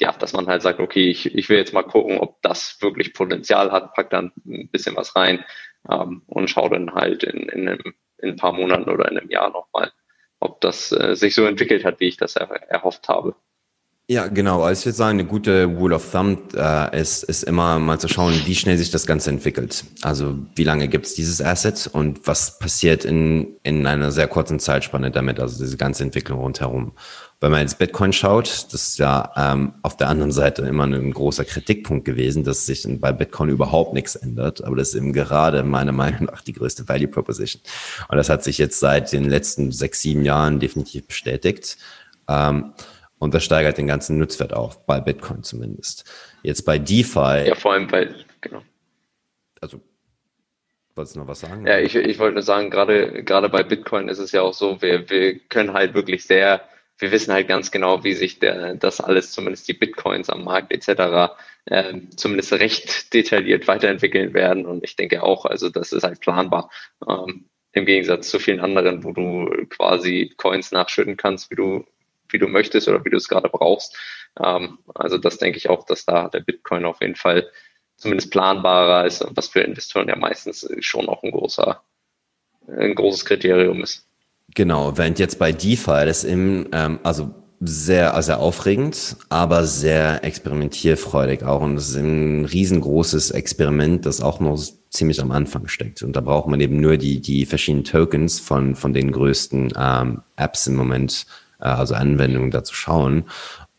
ja, 0.00 0.12
dass 0.12 0.32
man 0.32 0.46
halt 0.46 0.62
sagt, 0.62 0.80
okay, 0.80 1.10
ich, 1.10 1.34
ich 1.34 1.48
will 1.48 1.58
jetzt 1.58 1.74
mal 1.74 1.82
gucken, 1.82 2.18
ob 2.18 2.40
das 2.42 2.80
wirklich 2.80 3.12
Potenzial 3.12 3.70
hat, 3.72 3.94
pack 3.94 4.10
dann 4.10 4.32
ein 4.46 4.70
bisschen 4.70 4.96
was 4.96 5.16
rein 5.16 5.44
ähm, 5.90 6.22
und 6.26 6.48
schau 6.48 6.68
dann 6.68 6.94
halt 6.94 7.22
in, 7.22 7.48
in, 7.48 7.68
einem, 7.68 7.94
in 8.18 8.30
ein 8.30 8.36
paar 8.36 8.52
Monaten 8.52 8.88
oder 8.88 9.10
in 9.10 9.18
einem 9.18 9.30
Jahr 9.30 9.50
nochmal, 9.50 9.92
ob 10.40 10.60
das 10.60 10.92
äh, 10.92 11.14
sich 11.16 11.34
so 11.34 11.44
entwickelt 11.44 11.84
hat, 11.84 12.00
wie 12.00 12.08
ich 12.08 12.16
das 12.16 12.36
er, 12.36 12.50
erhofft 12.70 13.08
habe. 13.08 13.34
Ja, 14.10 14.26
genau. 14.26 14.64
Also 14.64 14.80
ich 14.80 14.86
würde 14.86 14.96
sagen, 14.96 15.20
eine 15.20 15.28
gute 15.28 15.66
Rule 15.66 15.94
of 15.94 16.10
Thumb 16.10 16.52
äh, 16.56 17.00
ist, 17.00 17.22
ist 17.22 17.44
immer 17.44 17.78
mal 17.78 18.00
zu 18.00 18.08
schauen, 18.08 18.34
wie 18.44 18.56
schnell 18.56 18.76
sich 18.76 18.90
das 18.90 19.06
Ganze 19.06 19.30
entwickelt. 19.30 19.84
Also 20.02 20.36
wie 20.56 20.64
lange 20.64 20.88
gibt 20.88 21.06
es 21.06 21.14
dieses 21.14 21.40
Asset 21.40 21.88
und 21.92 22.26
was 22.26 22.58
passiert 22.58 23.04
in, 23.04 23.54
in 23.62 23.86
einer 23.86 24.10
sehr 24.10 24.26
kurzen 24.26 24.58
Zeitspanne 24.58 25.12
damit, 25.12 25.38
also 25.38 25.62
diese 25.62 25.76
ganze 25.76 26.02
Entwicklung 26.02 26.40
rundherum. 26.40 26.90
Wenn 27.38 27.52
man 27.52 27.60
jetzt 27.60 27.78
Bitcoin 27.78 28.12
schaut, 28.12 28.48
das 28.72 28.88
ist 28.88 28.98
ja 28.98 29.30
ähm, 29.36 29.74
auf 29.82 29.96
der 29.96 30.08
anderen 30.08 30.32
Seite 30.32 30.62
immer 30.62 30.88
ein 30.88 31.12
großer 31.12 31.44
Kritikpunkt 31.44 32.04
gewesen, 32.04 32.42
dass 32.42 32.66
sich 32.66 32.84
bei 33.00 33.12
Bitcoin 33.12 33.50
überhaupt 33.50 33.94
nichts 33.94 34.16
ändert. 34.16 34.64
Aber 34.64 34.74
das 34.74 34.88
ist 34.88 34.96
eben 34.96 35.12
gerade 35.12 35.62
meiner 35.62 35.92
Meinung 35.92 36.24
nach 36.24 36.42
die 36.42 36.54
größte 36.54 36.88
Value 36.88 37.06
Proposition. 37.06 37.62
Und 38.08 38.16
das 38.16 38.28
hat 38.28 38.42
sich 38.42 38.58
jetzt 38.58 38.80
seit 38.80 39.12
den 39.12 39.30
letzten 39.30 39.70
sechs, 39.70 40.00
sieben 40.00 40.24
Jahren 40.24 40.58
definitiv 40.58 41.06
bestätigt. 41.06 41.78
Ähm, 42.26 42.72
und 43.20 43.34
das 43.34 43.44
steigert 43.44 43.76
den 43.78 43.86
ganzen 43.86 44.18
Nutzwert 44.18 44.54
auch, 44.54 44.76
bei 44.76 44.98
Bitcoin 44.98 45.42
zumindest. 45.42 46.10
Jetzt 46.42 46.62
bei 46.64 46.78
DeFi. 46.78 47.46
Ja, 47.46 47.54
vor 47.54 47.74
allem 47.74 47.86
bei, 47.86 48.08
genau. 48.40 48.62
Also, 49.60 49.80
wolltest 50.94 51.16
du 51.16 51.20
noch 51.20 51.28
was 51.28 51.40
sagen? 51.40 51.66
Ja, 51.66 51.78
ich, 51.78 51.94
ich 51.94 52.18
wollte 52.18 52.34
nur 52.34 52.42
sagen, 52.42 52.70
gerade, 52.70 53.22
gerade 53.22 53.50
bei 53.50 53.62
Bitcoin 53.62 54.08
ist 54.08 54.20
es 54.20 54.32
ja 54.32 54.40
auch 54.40 54.54
so, 54.54 54.80
wir, 54.80 55.10
wir 55.10 55.38
können 55.38 55.74
halt 55.74 55.92
wirklich 55.92 56.24
sehr, 56.24 56.62
wir 56.96 57.12
wissen 57.12 57.34
halt 57.34 57.46
ganz 57.46 57.70
genau, 57.70 58.04
wie 58.04 58.14
sich 58.14 58.38
der, 58.38 58.74
das 58.76 59.02
alles, 59.02 59.32
zumindest 59.32 59.68
die 59.68 59.74
Bitcoins 59.74 60.30
am 60.30 60.42
Markt 60.42 60.72
etc., 60.72 61.34
äh, 61.66 62.00
zumindest 62.16 62.54
recht 62.54 63.12
detailliert 63.12 63.68
weiterentwickeln 63.68 64.32
werden. 64.32 64.64
Und 64.64 64.82
ich 64.82 64.96
denke 64.96 65.22
auch, 65.22 65.44
also 65.44 65.68
das 65.68 65.92
ist 65.92 66.04
halt 66.04 66.20
planbar. 66.20 66.70
Ähm, 67.06 67.50
Im 67.72 67.84
Gegensatz 67.84 68.30
zu 68.30 68.38
vielen 68.38 68.60
anderen, 68.60 69.04
wo 69.04 69.12
du 69.12 69.66
quasi 69.68 70.32
Coins 70.38 70.72
nachschütten 70.72 71.18
kannst, 71.18 71.50
wie 71.50 71.56
du 71.56 71.84
wie 72.32 72.38
du 72.38 72.46
möchtest 72.48 72.88
oder 72.88 73.04
wie 73.04 73.10
du 73.10 73.16
es 73.16 73.28
gerade 73.28 73.48
brauchst. 73.48 73.96
Ähm, 74.42 74.78
also 74.94 75.18
das 75.18 75.38
denke 75.38 75.58
ich 75.58 75.68
auch, 75.68 75.84
dass 75.84 76.04
da 76.04 76.28
der 76.28 76.40
Bitcoin 76.40 76.84
auf 76.84 77.00
jeden 77.00 77.16
Fall 77.16 77.50
zumindest 77.96 78.30
planbarer 78.30 79.06
ist, 79.06 79.24
was 79.34 79.48
für 79.48 79.60
Investoren 79.60 80.08
ja 80.08 80.16
meistens 80.16 80.68
schon 80.80 81.08
auch 81.08 81.22
ein 81.22 81.32
großer, 81.32 81.82
ein 82.68 82.94
großes 82.94 83.24
Kriterium 83.24 83.82
ist. 83.82 84.06
Genau, 84.54 84.96
während 84.96 85.18
jetzt 85.18 85.38
bei 85.38 85.52
DeFi 85.52 86.06
das 86.06 86.24
im, 86.24 86.68
ähm, 86.72 86.98
also 87.02 87.34
sehr, 87.60 88.20
sehr 88.22 88.40
aufregend, 88.40 89.16
aber 89.28 89.66
sehr 89.66 90.24
experimentierfreudig 90.24 91.44
auch. 91.44 91.60
Und 91.60 91.76
es 91.76 91.90
ist 91.90 91.96
ein 91.96 92.46
riesengroßes 92.46 93.32
Experiment, 93.32 94.06
das 94.06 94.22
auch 94.22 94.40
noch 94.40 94.58
ziemlich 94.88 95.20
am 95.20 95.30
Anfang 95.30 95.68
steckt. 95.68 96.02
Und 96.02 96.16
da 96.16 96.22
braucht 96.22 96.48
man 96.48 96.60
eben 96.60 96.80
nur 96.80 96.96
die, 96.96 97.20
die 97.20 97.44
verschiedenen 97.44 97.84
Tokens 97.84 98.40
von, 98.40 98.74
von 98.74 98.94
den 98.94 99.12
größten 99.12 99.74
ähm, 99.78 100.22
Apps 100.36 100.66
im 100.66 100.76
Moment 100.76 101.26
also 101.60 101.94
Anwendungen 101.94 102.50
dazu 102.50 102.74
schauen. 102.74 103.24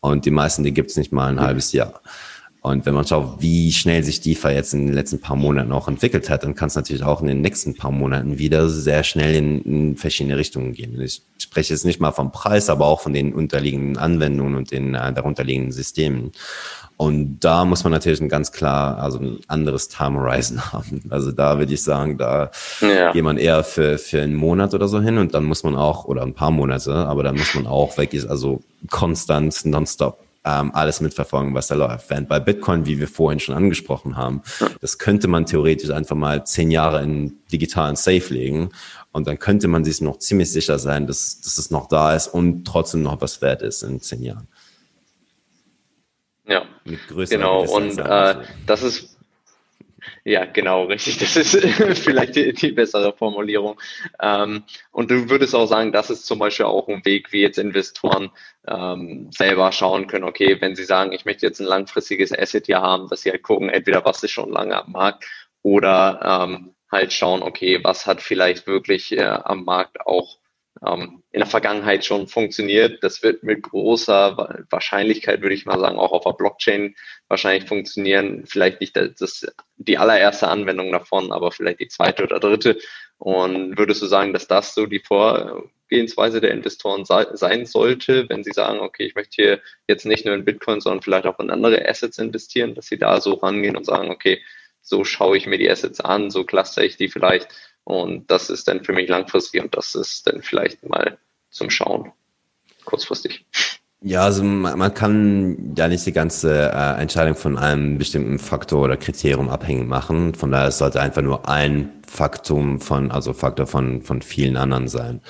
Und 0.00 0.24
die 0.24 0.30
meisten, 0.30 0.64
die 0.64 0.74
gibt 0.74 0.90
es 0.90 0.96
nicht 0.96 1.12
mal 1.12 1.28
ein 1.28 1.40
halbes 1.40 1.72
Jahr. 1.72 2.00
Und 2.62 2.86
wenn 2.86 2.94
man 2.94 3.04
schaut, 3.04 3.42
wie 3.42 3.72
schnell 3.72 4.04
sich 4.04 4.20
DeFi 4.20 4.50
jetzt 4.50 4.72
in 4.72 4.86
den 4.86 4.94
letzten 4.94 5.20
paar 5.20 5.34
Monaten 5.34 5.72
auch 5.72 5.88
entwickelt 5.88 6.30
hat, 6.30 6.44
dann 6.44 6.54
kann 6.54 6.68
es 6.68 6.76
natürlich 6.76 7.02
auch 7.02 7.20
in 7.20 7.26
den 7.26 7.40
nächsten 7.40 7.74
paar 7.74 7.90
Monaten 7.90 8.38
wieder 8.38 8.68
sehr 8.68 9.02
schnell 9.02 9.34
in, 9.34 9.62
in, 9.62 9.96
verschiedene 9.96 10.36
Richtungen 10.36 10.72
gehen. 10.72 11.00
Ich 11.00 11.22
spreche 11.38 11.74
jetzt 11.74 11.84
nicht 11.84 11.98
mal 11.98 12.12
vom 12.12 12.30
Preis, 12.30 12.70
aber 12.70 12.86
auch 12.86 13.00
von 13.00 13.12
den 13.12 13.34
unterliegenden 13.34 13.96
Anwendungen 13.96 14.54
und 14.54 14.70
den 14.70 14.94
äh, 14.94 15.12
darunterliegenden 15.12 15.72
Systemen. 15.72 16.30
Und 17.02 17.40
da 17.40 17.64
muss 17.64 17.82
man 17.82 17.92
natürlich 17.92 18.20
ein 18.20 18.28
ganz 18.28 18.52
klar, 18.52 18.98
also 18.98 19.18
ein 19.18 19.40
anderes 19.48 19.88
Time 19.88 20.20
Horizon 20.20 20.60
haben. 20.72 21.02
Also 21.10 21.32
da 21.32 21.58
würde 21.58 21.74
ich 21.74 21.82
sagen, 21.82 22.16
da 22.16 22.52
ja. 22.80 23.10
geht 23.10 23.24
man 23.24 23.38
eher 23.38 23.64
für, 23.64 23.98
für 23.98 24.22
einen 24.22 24.36
Monat 24.36 24.72
oder 24.72 24.86
so 24.86 25.00
hin 25.00 25.18
und 25.18 25.34
dann 25.34 25.42
muss 25.42 25.64
man 25.64 25.74
auch, 25.74 26.04
oder 26.04 26.22
ein 26.22 26.32
paar 26.32 26.52
Monate, 26.52 26.94
aber 26.94 27.24
dann 27.24 27.34
muss 27.36 27.56
man 27.56 27.66
auch 27.66 27.98
wirklich, 27.98 28.30
also 28.30 28.62
konstant, 28.88 29.64
nonstop 29.64 30.20
ähm, 30.44 30.70
alles 30.74 31.00
mitverfolgen, 31.00 31.54
was 31.54 31.66
da 31.66 31.74
läuft. 31.74 32.08
Während 32.08 32.28
bei 32.28 32.38
Bitcoin, 32.38 32.86
wie 32.86 33.00
wir 33.00 33.08
vorhin 33.08 33.40
schon 33.40 33.56
angesprochen 33.56 34.16
haben, 34.16 34.42
das 34.80 34.98
könnte 34.98 35.26
man 35.26 35.44
theoretisch 35.44 35.90
einfach 35.90 36.14
mal 36.14 36.44
zehn 36.44 36.70
Jahre 36.70 37.02
in 37.02 37.40
digitalen 37.50 37.96
Safe 37.96 38.32
legen 38.32 38.70
und 39.10 39.26
dann 39.26 39.40
könnte 39.40 39.66
man 39.66 39.84
sich 39.84 40.00
noch 40.00 40.20
ziemlich 40.20 40.52
sicher 40.52 40.78
sein, 40.78 41.08
dass, 41.08 41.40
dass 41.40 41.58
es 41.58 41.72
noch 41.72 41.88
da 41.88 42.14
ist 42.14 42.28
und 42.28 42.64
trotzdem 42.64 43.02
noch 43.02 43.20
was 43.20 43.42
wert 43.42 43.62
ist 43.62 43.82
in 43.82 44.00
zehn 44.00 44.22
Jahren. 44.22 44.46
Ja, 46.44 46.66
genau. 47.28 47.64
Und 47.64 47.98
äh, 47.98 48.34
das 48.66 48.82
ist 48.82 49.12
ja, 50.24 50.44
genau, 50.44 50.84
richtig. 50.84 51.18
Das 51.18 51.36
ist 51.36 51.56
vielleicht 52.00 52.36
die, 52.36 52.52
die, 52.52 52.72
bessere 52.72 53.12
Formulierung. 53.12 53.80
Ähm, 54.20 54.64
und 54.90 55.10
du 55.10 55.28
würdest 55.28 55.54
auch 55.54 55.66
sagen, 55.66 55.92
das 55.92 56.10
ist 56.10 56.26
zum 56.26 56.38
Beispiel 56.38 56.66
auch 56.66 56.88
ein 56.88 57.04
Weg, 57.04 57.32
wie 57.32 57.40
jetzt 57.40 57.58
Investoren 57.58 58.30
ähm, 58.66 59.28
selber 59.30 59.72
schauen 59.72 60.06
können, 60.06 60.24
okay, 60.24 60.60
wenn 60.60 60.76
sie 60.76 60.84
sagen, 60.84 61.12
ich 61.12 61.24
möchte 61.24 61.46
jetzt 61.46 61.60
ein 61.60 61.66
langfristiges 61.66 62.36
Asset 62.36 62.66
hier 62.66 62.80
haben, 62.80 63.08
dass 63.08 63.22
sie 63.22 63.30
halt 63.30 63.42
gucken, 63.42 63.68
entweder 63.68 64.04
was 64.04 64.22
ist 64.22 64.32
schon 64.32 64.50
lange 64.50 64.76
am 64.76 64.92
Markt 64.92 65.24
oder 65.62 66.46
ähm, 66.48 66.74
halt 66.90 67.12
schauen, 67.12 67.42
okay, 67.42 67.80
was 67.82 68.06
hat 68.06 68.20
vielleicht 68.20 68.66
wirklich 68.66 69.12
äh, 69.16 69.22
am 69.22 69.64
Markt 69.64 70.00
auch 70.00 70.38
ähm, 70.86 71.22
in 71.30 71.40
der 71.40 71.48
Vergangenheit 71.48 72.04
schon 72.04 72.26
funktioniert. 72.28 73.02
Das 73.02 73.22
wird 73.22 73.42
mit 73.42 73.62
großer 73.62 74.64
Wahrscheinlichkeit, 74.70 75.42
würde 75.42 75.54
ich 75.54 75.66
mal 75.66 75.78
sagen, 75.78 75.98
auch 75.98 76.12
auf 76.12 76.24
der 76.24 76.32
Blockchain 76.32 76.94
wahrscheinlich 77.28 77.68
funktionieren. 77.68 78.44
Vielleicht 78.46 78.80
nicht 78.80 78.96
das, 78.96 79.46
die 79.76 79.98
allererste 79.98 80.48
Anwendung 80.48 80.90
davon, 80.90 81.32
aber 81.32 81.52
vielleicht 81.52 81.80
die 81.80 81.88
zweite 81.88 82.24
oder 82.24 82.40
dritte. 82.40 82.78
Und 83.18 83.78
würdest 83.78 84.02
du 84.02 84.06
sagen, 84.06 84.32
dass 84.32 84.48
das 84.48 84.74
so 84.74 84.86
die 84.86 84.98
Vorgehensweise 84.98 86.40
der 86.40 86.50
Investoren 86.50 87.04
sein 87.04 87.66
sollte, 87.66 88.28
wenn 88.28 88.42
sie 88.42 88.52
sagen, 88.52 88.80
okay, 88.80 89.04
ich 89.04 89.14
möchte 89.14 89.34
hier 89.42 89.60
jetzt 89.86 90.06
nicht 90.06 90.24
nur 90.24 90.34
in 90.34 90.44
Bitcoin, 90.44 90.80
sondern 90.80 91.02
vielleicht 91.02 91.26
auch 91.26 91.38
in 91.38 91.50
andere 91.50 91.88
Assets 91.88 92.18
investieren, 92.18 92.74
dass 92.74 92.86
sie 92.86 92.98
da 92.98 93.20
so 93.20 93.34
rangehen 93.34 93.76
und 93.76 93.86
sagen, 93.86 94.10
okay, 94.10 94.42
so 94.80 95.04
schaue 95.04 95.36
ich 95.36 95.46
mir 95.46 95.58
die 95.58 95.70
Assets 95.70 96.00
an, 96.00 96.30
so 96.30 96.44
cluster 96.44 96.82
ich 96.82 96.96
die 96.96 97.08
vielleicht 97.08 97.48
und 97.84 98.30
das 98.30 98.50
ist 98.50 98.68
dann 98.68 98.84
für 98.84 98.92
mich 98.92 99.08
langfristig 99.08 99.62
und 99.62 99.76
das 99.76 99.94
ist 99.94 100.26
dann 100.26 100.42
vielleicht 100.42 100.88
mal 100.88 101.18
zum 101.50 101.70
Schauen 101.70 102.12
kurzfristig. 102.84 103.44
Ja, 104.04 104.22
also 104.22 104.42
man 104.42 104.94
kann 104.94 105.74
ja 105.76 105.86
nicht 105.86 106.04
die 106.04 106.12
ganze 106.12 106.72
äh, 106.72 107.00
Entscheidung 107.00 107.36
von 107.36 107.56
einem 107.56 107.98
bestimmten 107.98 108.40
Faktor 108.40 108.82
oder 108.82 108.96
Kriterium 108.96 109.48
abhängig 109.48 109.86
machen. 109.86 110.34
Von 110.34 110.50
daher 110.50 110.72
sollte 110.72 111.00
einfach 111.00 111.22
nur 111.22 111.48
ein 111.48 112.02
Faktum 112.08 112.80
von, 112.80 113.12
also 113.12 113.32
Faktor 113.32 113.66
von, 113.68 114.02
von 114.02 114.20
vielen 114.20 114.56
anderen 114.56 114.88
sein. 114.88 115.20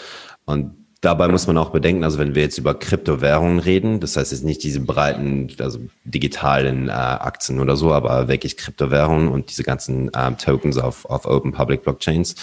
Und 0.47 0.82
dabei 1.03 1.29
muss 1.29 1.47
man 1.47 1.59
auch 1.59 1.71
bedenken, 1.71 2.05
also 2.05 2.19
wenn 2.19 2.35
wir 2.35 2.43
jetzt 2.43 2.57
über 2.57 2.75
Kryptowährungen 2.75 3.59
reden, 3.59 4.01
das 4.01 4.17
heißt 4.17 4.33
jetzt 4.33 4.45
nicht 4.45 4.63
diese 4.63 4.81
breiten, 4.81 5.49
also 5.59 5.81
digitalen 6.05 6.89
äh, 6.89 6.93
Aktien 6.93 7.61
oder 7.61 7.77
so, 7.77 7.93
aber 7.93 8.29
wirklich 8.29 8.57
Kryptowährungen 8.57 9.29
und 9.29 9.51
diese 9.51 9.65
ganzen 9.65 10.15
äh, 10.15 10.33
Tokens 10.37 10.79
auf, 10.79 11.05
auf 11.05 11.27
Open 11.27 11.53
Public 11.53 11.83
Blockchains, 11.83 12.37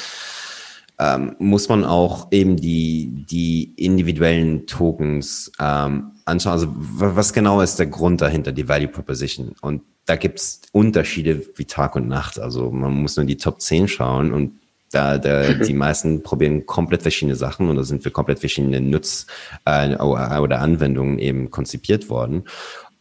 ähm, 1.00 1.38
muss 1.40 1.70
man 1.70 1.86
auch 1.86 2.28
eben 2.32 2.58
die, 2.58 3.26
die 3.30 3.74
individuellen 3.78 4.68
Tokens 4.68 5.50
ähm, 5.58 6.12
anschauen. 6.26 6.52
Also 6.52 6.68
was 6.76 7.32
genau 7.32 7.62
ist 7.62 7.80
der 7.80 7.88
Grund 7.88 8.20
dahinter, 8.20 8.52
die 8.52 8.68
Value 8.68 8.90
Proposition? 8.90 9.56
Und 9.62 9.84
da 10.06 10.18
gibt's 10.18 10.62
Unterschiede 10.74 11.46
wie 11.56 11.64
Tag 11.64 11.96
und 11.96 12.10
Nacht. 12.10 12.38
Also 12.38 12.72
man 12.72 12.92
muss 12.92 13.16
nur 13.16 13.26
die 13.26 13.38
Top 13.38 13.62
10 13.62 13.88
schauen 13.88 14.34
und 14.34 14.59
da, 14.92 15.18
da 15.18 15.54
die 15.54 15.74
meisten 15.74 16.24
probieren 16.24 16.66
komplett 16.66 17.02
verschiedene 17.02 17.36
Sachen 17.36 17.70
und 17.70 17.76
da 17.76 17.84
sind 17.84 18.04
für 18.04 18.12
komplett 18.12 18.40
verschiedene 18.40 18.82
Nutz- 18.82 19.28
äh, 19.66 19.96
oder 19.96 20.60
Anwendungen 20.60 21.20
eben 21.20 21.52
konzipiert 21.52 22.10
worden. 22.10 22.44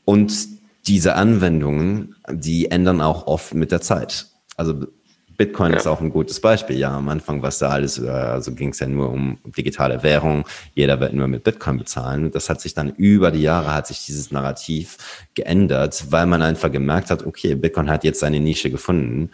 Und 0.05 0.33
diese 0.87 1.15
Anwendungen, 1.15 2.17
die 2.31 2.71
ändern 2.71 3.01
auch 3.01 3.27
oft 3.27 3.55
mit 3.55 3.73
der 3.73 3.81
Zeit. 3.81 4.27
Also 4.57 4.87
Bitcoin 5.39 5.71
ja. 5.71 5.79
ist 5.79 5.87
auch 5.87 6.01
ein 6.01 6.11
gutes 6.11 6.41
Beispiel. 6.41 6.77
Ja, 6.77 6.97
am 6.97 7.09
Anfang 7.09 7.43
was 7.43 7.59
da 7.59 7.69
alles, 7.69 7.99
äh, 7.99 8.09
also 8.09 8.53
ging 8.53 8.71
es 8.71 8.81
ja 8.81 8.89
nur 8.89 9.11
um 9.11 9.39
digitale 9.57 10.03
Währung. 10.03 10.45
Jeder 10.75 10.99
wird 10.99 11.13
nur 11.15 11.29
mit 11.29 11.45
Bitcoin 11.45 11.79
bezahlen. 11.79 12.31
Das 12.33 12.51
hat 12.51 12.61
sich 12.61 12.75
dann 12.75 12.91
über 12.97 13.31
die 13.31 13.43
Jahre 13.43 13.73
hat 13.73 13.87
sich 13.87 14.05
dieses 14.05 14.33
Narrativ 14.33 14.99
geändert, 15.35 16.07
weil 16.11 16.27
man 16.27 16.43
einfach 16.43 16.73
gemerkt 16.73 17.11
hat, 17.11 17.25
okay, 17.25 17.55
Bitcoin 17.55 17.89
hat 17.89 18.03
jetzt 18.03 18.21
seine 18.21 18.41
Nische 18.41 18.69
gefunden 18.69 19.31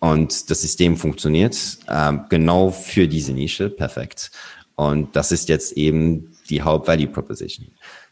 und 0.00 0.50
das 0.50 0.62
System 0.62 0.96
funktioniert 0.96 1.78
äh, 1.88 2.12
genau 2.28 2.70
für 2.70 3.08
diese 3.08 3.32
Nische 3.32 3.70
perfekt. 3.70 4.30
Und 4.74 5.16
das 5.16 5.32
ist 5.32 5.48
jetzt 5.48 5.72
eben 5.72 6.36
die 6.50 6.62
Haupt-Value 6.62 7.08
Proposition. 7.08 7.68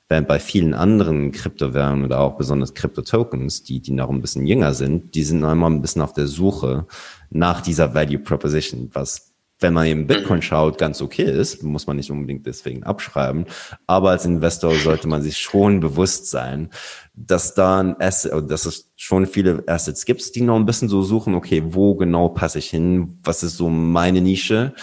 Während 0.08 0.28
bei 0.28 0.38
vielen 0.38 0.74
anderen 0.74 1.32
Kryptowährungen 1.32 2.04
oder 2.04 2.20
auch 2.20 2.36
besonders 2.36 2.74
Krypto-Tokens, 2.74 3.62
die, 3.64 3.80
die 3.80 3.92
noch 3.92 4.10
ein 4.10 4.20
bisschen 4.20 4.46
jünger 4.46 4.74
sind, 4.74 5.14
die 5.14 5.24
sind 5.24 5.40
noch 5.40 5.52
immer 5.52 5.68
ein 5.68 5.80
bisschen 5.80 6.02
auf 6.02 6.12
der 6.12 6.26
Suche 6.26 6.86
nach 7.30 7.60
dieser 7.60 7.94
Value 7.94 8.18
Proposition, 8.18 8.90
was 8.92 9.33
wenn 9.64 9.72
man 9.72 9.86
eben 9.86 10.06
Bitcoin 10.06 10.40
mhm. 10.40 10.42
schaut, 10.42 10.76
ganz 10.76 11.00
okay 11.00 11.24
ist, 11.24 11.62
muss 11.62 11.86
man 11.86 11.96
nicht 11.96 12.10
unbedingt 12.10 12.44
deswegen 12.44 12.82
abschreiben. 12.82 13.46
Aber 13.86 14.10
als 14.10 14.26
Investor 14.26 14.74
sollte 14.74 15.08
man 15.08 15.22
sich 15.22 15.38
schon 15.38 15.80
bewusst 15.80 16.28
sein, 16.28 16.68
dass 17.14 17.54
da 17.54 17.80
ein 17.80 17.98
Asset, 17.98 18.50
dass 18.50 18.66
es 18.66 18.92
schon 18.96 19.24
viele 19.24 19.64
Assets 19.66 20.04
gibt, 20.04 20.34
die 20.34 20.42
noch 20.42 20.56
ein 20.56 20.66
bisschen 20.66 20.90
so 20.90 21.00
suchen, 21.00 21.34
okay, 21.34 21.62
wo 21.64 21.94
genau 21.94 22.28
passe 22.28 22.58
ich 22.58 22.68
hin? 22.68 23.18
Was 23.22 23.42
ist 23.42 23.56
so 23.56 23.70
meine 23.70 24.20
Nische? 24.20 24.74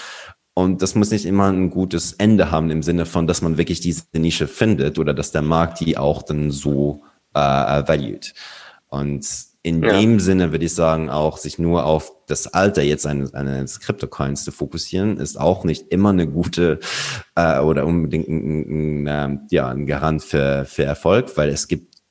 Und 0.55 0.81
das 0.81 0.95
muss 0.95 1.11
nicht 1.11 1.27
immer 1.27 1.51
ein 1.51 1.69
gutes 1.69 2.13
Ende 2.13 2.49
haben 2.49 2.71
im 2.71 2.81
Sinne 2.81 3.05
von, 3.05 3.27
dass 3.27 3.43
man 3.43 3.59
wirklich 3.59 3.81
diese 3.81 4.05
Nische 4.13 4.47
findet 4.47 4.97
oder 4.97 5.13
dass 5.13 5.31
der 5.31 5.43
Markt 5.43 5.79
die 5.79 5.95
auch 5.95 6.23
dann 6.23 6.49
so 6.49 7.03
äh, 7.35 7.39
valued. 7.39 8.33
Und 8.87 9.27
in 9.63 9.83
ja. 9.83 9.99
dem 9.99 10.19
Sinne 10.19 10.51
würde 10.51 10.65
ich 10.65 10.73
sagen, 10.73 11.09
auch 11.09 11.37
sich 11.37 11.59
nur 11.59 11.85
auf 11.85 12.11
das 12.27 12.47
Alter 12.47 12.81
jetzt 12.81 13.05
eines, 13.05 13.33
eines 13.33 13.79
Crypto-Coins 13.79 14.43
zu 14.43 14.51
fokussieren, 14.51 15.17
ist 15.17 15.39
auch 15.39 15.63
nicht 15.63 15.91
immer 15.91 16.09
eine 16.09 16.27
gute 16.27 16.79
äh, 17.35 17.59
oder 17.59 17.85
unbedingt 17.85 18.27
ein, 18.27 19.03
ein, 19.03 19.07
ein, 19.07 19.47
ja, 19.51 19.69
ein 19.69 19.85
Garant 19.85 20.23
für, 20.23 20.65
für 20.65 20.83
Erfolg, 20.83 21.37
weil 21.37 21.49
es 21.49 21.67
gibt 21.67 22.01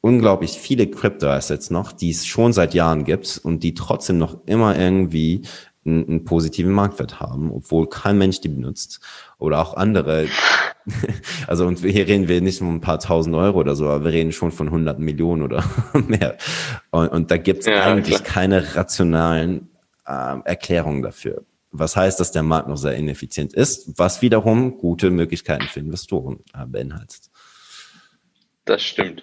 unglaublich 0.00 0.52
viele 0.52 0.88
Crypto-Assets 0.88 1.70
noch, 1.70 1.92
die 1.92 2.10
es 2.10 2.26
schon 2.26 2.52
seit 2.52 2.74
Jahren 2.74 3.04
gibt 3.04 3.38
und 3.42 3.62
die 3.62 3.74
trotzdem 3.74 4.18
noch 4.18 4.38
immer 4.46 4.76
irgendwie 4.76 5.42
einen, 5.84 6.06
einen 6.06 6.24
positiven 6.24 6.72
Marktwert 6.72 7.20
haben, 7.20 7.50
obwohl 7.50 7.88
kein 7.88 8.18
Mensch 8.18 8.40
die 8.40 8.48
benutzt. 8.48 9.00
Oder 9.38 9.60
auch 9.60 9.74
andere. 9.74 10.28
Also, 11.46 11.66
und 11.66 11.80
hier 11.80 12.08
reden 12.08 12.26
wir 12.26 12.40
nicht 12.40 12.60
um 12.62 12.74
ein 12.76 12.80
paar 12.80 12.98
tausend 12.98 13.36
Euro 13.36 13.60
oder 13.60 13.76
so, 13.76 13.86
aber 13.86 14.06
wir 14.06 14.12
reden 14.12 14.32
schon 14.32 14.50
von 14.50 14.70
hunderten 14.70 15.04
Millionen 15.04 15.42
oder 15.42 15.62
mehr. 16.08 16.38
Und, 16.90 17.08
und 17.08 17.30
da 17.30 17.36
gibt 17.36 17.60
es 17.60 17.66
ja, 17.66 17.84
eigentlich 17.84 18.16
klar. 18.16 18.26
keine 18.26 18.74
rationalen 18.74 19.68
äh, 20.06 20.38
Erklärungen 20.44 21.02
dafür. 21.02 21.44
Was 21.70 21.96
heißt, 21.96 22.18
dass 22.18 22.32
der 22.32 22.42
Markt 22.42 22.68
noch 22.68 22.78
sehr 22.78 22.94
ineffizient 22.94 23.52
ist, 23.52 23.98
was 23.98 24.22
wiederum 24.22 24.78
gute 24.78 25.10
Möglichkeiten 25.10 25.64
für 25.64 25.80
Investoren 25.80 26.40
äh, 26.54 26.66
beinhaltet. 26.66 27.30
Das 28.64 28.82
stimmt. 28.82 29.22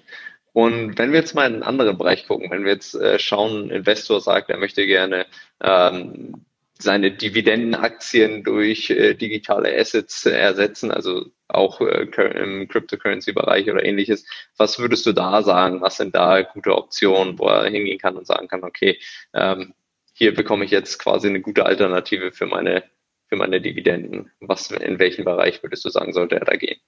Und 0.54 0.98
wenn 0.98 1.12
wir 1.12 1.20
jetzt 1.20 1.36
mal 1.36 1.46
in 1.46 1.56
einen 1.56 1.63
anderen 1.63 1.98
Bereich 1.98 2.26
gucken, 2.26 2.50
wenn 2.50 2.63
wir 2.63 2.72
jetzt 2.72 2.96
äh, 2.96 3.20
schauen, 3.20 3.65
ein 3.65 3.70
Investor 3.70 4.22
sagt, 4.22 4.50
er 4.50 4.58
möchte 4.58 4.88
gerne 4.88 5.28
ähm, 5.62 6.46
seine 6.80 7.12
Dividendenaktien 7.12 8.44
durch 8.44 8.90
äh, 8.90 9.13
digitale 9.16 9.76
Assets 9.78 10.26
äh, 10.26 10.32
ersetzen, 10.32 10.92
also 10.92 11.26
auch 11.48 11.82
äh, 11.82 12.08
im 12.42 12.68
Cryptocurrency-Bereich 12.68 13.70
oder 13.70 13.84
ähnliches. 13.84 14.26
Was 14.58 14.80
würdest 14.80 15.06
du 15.06 15.13
da 15.13 15.42
sagen? 15.44 15.82
Was 15.82 15.98
sind 15.98 16.16
da 16.16 16.42
gute 16.42 16.76
Optionen, 16.76 17.40
wo 17.40 17.48
er 17.48 17.70
hingehen 17.70 18.00
kann 18.00 18.18
und 18.18 18.28
sagen 18.28 18.48
kann, 18.48 18.63
okay, 18.63 19.00
ähm, 19.34 19.74
hier 20.13 20.34
bekomme 20.34 20.66
ich 20.66 20.72
jetzt 20.72 20.98
quasi 21.00 21.28
eine 21.28 21.42
gute 21.42 21.66
Alternative 21.66 22.32
für 22.32 22.48
meine, 22.48 22.84
für 23.28 23.36
meine 23.36 23.62
Dividenden. 23.62 24.32
Was, 24.40 24.72
in 24.72 25.00
welchem 25.00 25.26
Bereich 25.26 25.62
würdest 25.63 25.86
du 25.86 25.90
sagen, 25.90 26.13
sollte 26.13 26.36
er 26.36 26.46
da 26.46 26.56
gehen? 26.56 26.80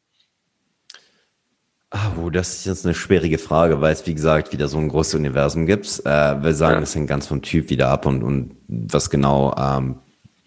Oh, 1.91 2.29
das 2.29 2.59
ist 2.59 2.65
jetzt 2.65 2.85
eine 2.85 2.93
schwierige 2.93 3.39
Frage, 3.39 3.81
weil 3.81 3.93
es, 3.93 4.05
wie 4.05 4.13
gesagt, 4.13 4.53
wieder 4.53 4.67
so 4.67 4.77
ein 4.77 4.89
großes 4.89 5.15
Universum 5.15 5.65
gibt. 5.65 5.87
Äh, 6.05 6.43
wir 6.43 6.53
sagen, 6.53 6.83
es 6.83 6.93
ja. 6.93 6.99
hängt 6.99 7.09
ganz 7.09 7.25
vom 7.25 7.41
Typ 7.41 7.71
wieder 7.71 7.89
ab 7.89 8.05
und, 8.05 8.21
und 8.21 8.55
was 8.67 9.09
genau 9.09 9.55
ähm, 9.57 9.99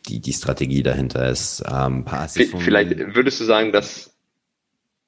die, 0.06 0.20
die 0.20 0.32
Strategie 0.32 0.84
dahinter 0.84 1.28
ist. 1.28 1.64
Ähm, 1.68 2.04
Vielleicht 2.06 2.96
würdest 3.14 3.40
du 3.40 3.44
sagen, 3.44 3.72
dass, 3.72 4.16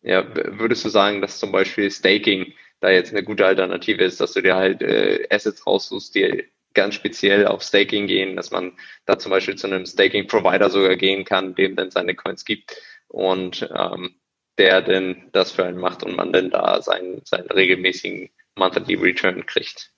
ja, 0.03 0.25
würdest 0.35 0.85
du 0.85 0.88
sagen, 0.88 1.20
dass 1.20 1.38
zum 1.38 1.53
Beispiel 1.53 1.88
Staking 1.90 2.53
da 2.81 2.90
jetzt 2.90 3.12
eine 3.12 3.23
gute 3.23 3.47
Alternative 3.47 4.03
ist, 4.03 4.20
dass 4.20 4.33
du 4.33 4.42
dir 4.42 4.57
halt 4.57 4.83
äh, 4.83 5.29
Assets 5.31 5.64
raussuchst, 5.64 6.16
die 6.16 6.44
ganz 6.75 6.97
speziell 6.97 7.47
auf 7.47 7.62
Staking 7.62 8.09
gehen, 8.09 8.35
dass 8.35 8.51
man 8.51 8.73
da 9.07 9.20
zum 9.20 9.31
Beispiel 9.31 9.55
zu 9.55 9.68
einem 9.68 9.87
Staking-Provider 9.87 10.68
sogar 10.68 10.97
gehen 10.97 11.25
kann, 11.25 11.55
dem 11.55 11.77
dann 11.77 11.92
seine 11.92 12.16
Coins 12.16 12.44
gibt 12.44 12.77
und 13.07 13.70
ähm, 13.73 14.16
der 14.58 14.82
denn 14.82 15.16
das 15.32 15.52
für 15.52 15.64
einen 15.64 15.78
macht 15.78 16.02
und 16.02 16.16
man 16.16 16.32
denn 16.32 16.50
da 16.50 16.80
seinen, 16.82 17.22
seinen 17.24 17.48
regelmäßigen 17.48 18.30
Monthly 18.56 18.94
Return 18.94 19.44
kriegt. 19.46 19.90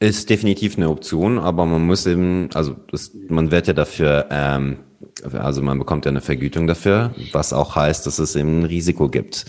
Ist 0.00 0.30
definitiv 0.30 0.76
eine 0.76 0.90
Option, 0.90 1.38
aber 1.38 1.64
man 1.64 1.86
muss 1.86 2.06
eben, 2.06 2.50
also 2.54 2.74
das, 2.90 3.12
man 3.28 3.50
wird 3.50 3.68
ja 3.68 3.72
dafür, 3.72 4.26
ähm, 4.30 4.78
also 5.32 5.62
man 5.62 5.78
bekommt 5.78 6.04
ja 6.04 6.10
eine 6.10 6.20
Vergütung 6.20 6.66
dafür, 6.66 7.14
was 7.32 7.52
auch 7.52 7.76
heißt, 7.76 8.06
dass 8.06 8.18
es 8.18 8.34
eben 8.34 8.60
ein 8.60 8.64
Risiko 8.64 9.08
gibt. 9.08 9.46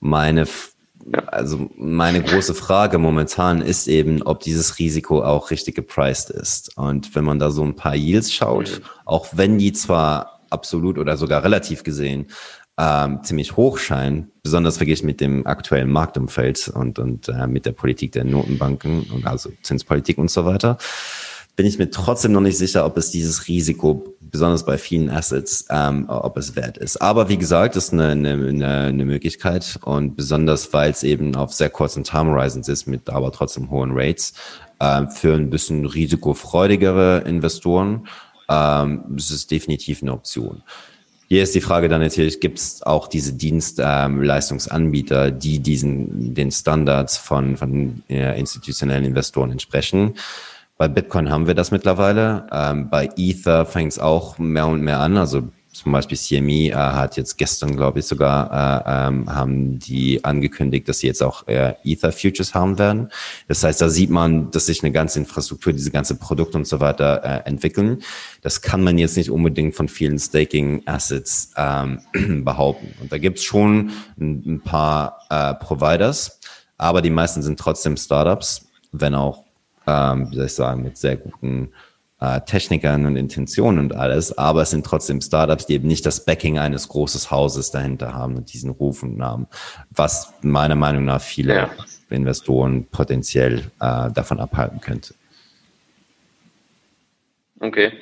Meine, 0.00 0.46
also 1.26 1.68
meine 1.76 2.22
große 2.22 2.54
Frage 2.54 2.98
momentan 2.98 3.60
ist 3.60 3.88
eben, 3.88 4.22
ob 4.22 4.40
dieses 4.40 4.78
Risiko 4.78 5.24
auch 5.24 5.50
richtig 5.50 5.74
gepriced 5.74 6.30
ist. 6.30 6.76
Und 6.76 7.14
wenn 7.16 7.24
man 7.24 7.40
da 7.40 7.50
so 7.50 7.64
ein 7.64 7.74
paar 7.74 7.96
Yields 7.96 8.32
schaut, 8.32 8.80
mhm. 8.80 8.84
auch 9.04 9.26
wenn 9.32 9.58
die 9.58 9.72
zwar 9.72 10.40
absolut 10.50 10.98
oder 10.98 11.16
sogar 11.16 11.42
relativ 11.42 11.82
gesehen 11.82 12.28
ähm, 12.78 13.20
ziemlich 13.22 13.56
hoch 13.56 13.78
scheinen, 13.78 14.30
besonders 14.42 14.76
verglichen 14.76 15.06
mit 15.06 15.20
dem 15.20 15.46
aktuellen 15.46 15.90
Marktumfeld 15.90 16.68
und, 16.68 16.98
und 16.98 17.28
äh, 17.28 17.46
mit 17.46 17.66
der 17.66 17.72
Politik 17.72 18.12
der 18.12 18.24
Notenbanken 18.24 19.04
und 19.12 19.26
also 19.26 19.50
Zinspolitik 19.62 20.18
und 20.18 20.30
so 20.30 20.44
weiter, 20.44 20.76
bin 21.56 21.64
ich 21.64 21.78
mir 21.78 21.90
trotzdem 21.90 22.32
noch 22.32 22.42
nicht 22.42 22.58
sicher, 22.58 22.84
ob 22.84 22.98
es 22.98 23.10
dieses 23.10 23.48
Risiko, 23.48 24.14
besonders 24.20 24.66
bei 24.66 24.76
vielen 24.76 25.08
Assets, 25.08 25.64
ähm, 25.70 26.04
ob 26.08 26.36
es 26.36 26.54
wert 26.54 26.76
ist. 26.76 27.00
Aber 27.00 27.30
wie 27.30 27.38
gesagt, 27.38 27.76
ist 27.76 27.94
eine, 27.94 28.08
eine, 28.08 28.68
eine 28.68 29.04
Möglichkeit 29.06 29.78
und 29.82 30.16
besonders, 30.16 30.74
weil 30.74 30.90
es 30.90 31.02
eben 31.02 31.34
auf 31.34 31.54
sehr 31.54 31.70
kurzen 31.70 32.04
Time 32.04 32.32
Horizons 32.32 32.68
ist, 32.68 32.86
mit 32.86 33.08
aber 33.08 33.32
trotzdem 33.32 33.70
hohen 33.70 33.92
Rates, 33.94 34.34
äh, 34.80 35.06
für 35.06 35.34
ein 35.34 35.48
bisschen 35.48 35.86
risikofreudigere 35.86 37.22
Investoren, 37.26 38.06
ähm, 38.50 39.16
ist 39.16 39.30
es 39.30 39.46
definitiv 39.46 40.02
eine 40.02 40.12
Option. 40.12 40.62
Hier 41.28 41.42
ist 41.42 41.54
die 41.54 41.60
Frage 41.60 41.88
dann 41.88 42.00
natürlich, 42.00 42.38
gibt 42.40 42.58
es 42.58 42.82
auch 42.84 43.08
diese 43.08 43.32
Dienstleistungsanbieter, 43.32 45.28
ähm, 45.28 45.38
die 45.38 45.58
diesen 45.58 46.34
den 46.34 46.52
Standards 46.52 47.16
von, 47.16 47.56
von 47.56 48.02
äh, 48.08 48.38
institutionellen 48.38 49.04
Investoren 49.04 49.50
entsprechen? 49.50 50.14
Bei 50.78 50.88
Bitcoin 50.88 51.30
haben 51.30 51.46
wir 51.46 51.54
das 51.54 51.72
mittlerweile. 51.72 52.46
Ähm, 52.52 52.90
bei 52.90 53.08
Ether 53.16 53.66
fängt 53.66 53.92
es 53.92 53.98
auch 53.98 54.38
mehr 54.38 54.66
und 54.66 54.82
mehr 54.82 55.00
an. 55.00 55.16
Also 55.16 55.48
zum 55.76 55.92
Beispiel 55.92 56.16
CME 56.16 56.70
äh, 56.70 56.74
hat 56.74 57.16
jetzt 57.16 57.36
gestern, 57.36 57.76
glaube 57.76 57.98
ich, 57.98 58.06
sogar 58.06 58.50
äh, 58.86 59.08
ähm, 59.08 59.28
haben 59.28 59.78
die 59.78 60.24
angekündigt, 60.24 60.88
dass 60.88 61.00
sie 61.00 61.06
jetzt 61.06 61.22
auch 61.22 61.46
äh, 61.48 61.74
Ether 61.84 62.12
Futures 62.12 62.54
haben 62.54 62.78
werden. 62.78 63.10
Das 63.46 63.62
heißt, 63.62 63.80
da 63.80 63.88
sieht 63.90 64.10
man, 64.10 64.50
dass 64.50 64.66
sich 64.66 64.82
eine 64.82 64.90
ganze 64.90 65.18
Infrastruktur, 65.18 65.72
diese 65.72 65.90
ganze 65.90 66.16
Produkte 66.16 66.56
und 66.56 66.66
so 66.66 66.80
weiter 66.80 67.22
äh, 67.22 67.48
entwickeln. 67.48 68.02
Das 68.40 68.62
kann 68.62 68.82
man 68.82 68.96
jetzt 68.96 69.16
nicht 69.16 69.30
unbedingt 69.30 69.74
von 69.74 69.88
vielen 69.88 70.18
Staking 70.18 70.82
Assets 70.86 71.52
ähm, 71.56 72.00
behaupten. 72.44 72.94
Und 73.00 73.12
da 73.12 73.18
gibt's 73.18 73.44
schon 73.44 73.90
ein, 74.18 74.42
ein 74.46 74.60
paar 74.62 75.20
äh, 75.28 75.54
Providers, 75.54 76.40
aber 76.78 77.02
die 77.02 77.10
meisten 77.10 77.42
sind 77.42 77.60
trotzdem 77.60 77.96
Startups, 77.96 78.66
wenn 78.92 79.14
auch, 79.14 79.44
ähm, 79.86 80.30
wie 80.30 80.36
soll 80.36 80.46
ich 80.46 80.54
sagen, 80.54 80.82
mit 80.82 80.96
sehr 80.96 81.16
guten 81.16 81.70
äh, 82.20 82.40
Technikern 82.42 83.06
und 83.06 83.16
Intentionen 83.16 83.78
und 83.78 83.94
alles, 83.94 84.36
aber 84.36 84.62
es 84.62 84.70
sind 84.70 84.86
trotzdem 84.86 85.20
Startups, 85.20 85.66
die 85.66 85.74
eben 85.74 85.88
nicht 85.88 86.06
das 86.06 86.24
Backing 86.24 86.58
eines 86.58 86.88
großen 86.88 87.30
Hauses 87.30 87.70
dahinter 87.70 88.14
haben 88.14 88.36
und 88.36 88.52
diesen 88.52 88.70
Ruf 88.70 89.02
und 89.02 89.16
Namen, 89.18 89.46
was 89.90 90.32
meiner 90.42 90.76
Meinung 90.76 91.04
nach 91.04 91.20
viele 91.20 91.54
ja. 91.54 91.70
Investoren 92.08 92.86
potenziell 92.86 93.70
äh, 93.80 94.10
davon 94.10 94.40
abhalten 94.40 94.80
könnte. 94.80 95.14
Okay. 97.60 97.92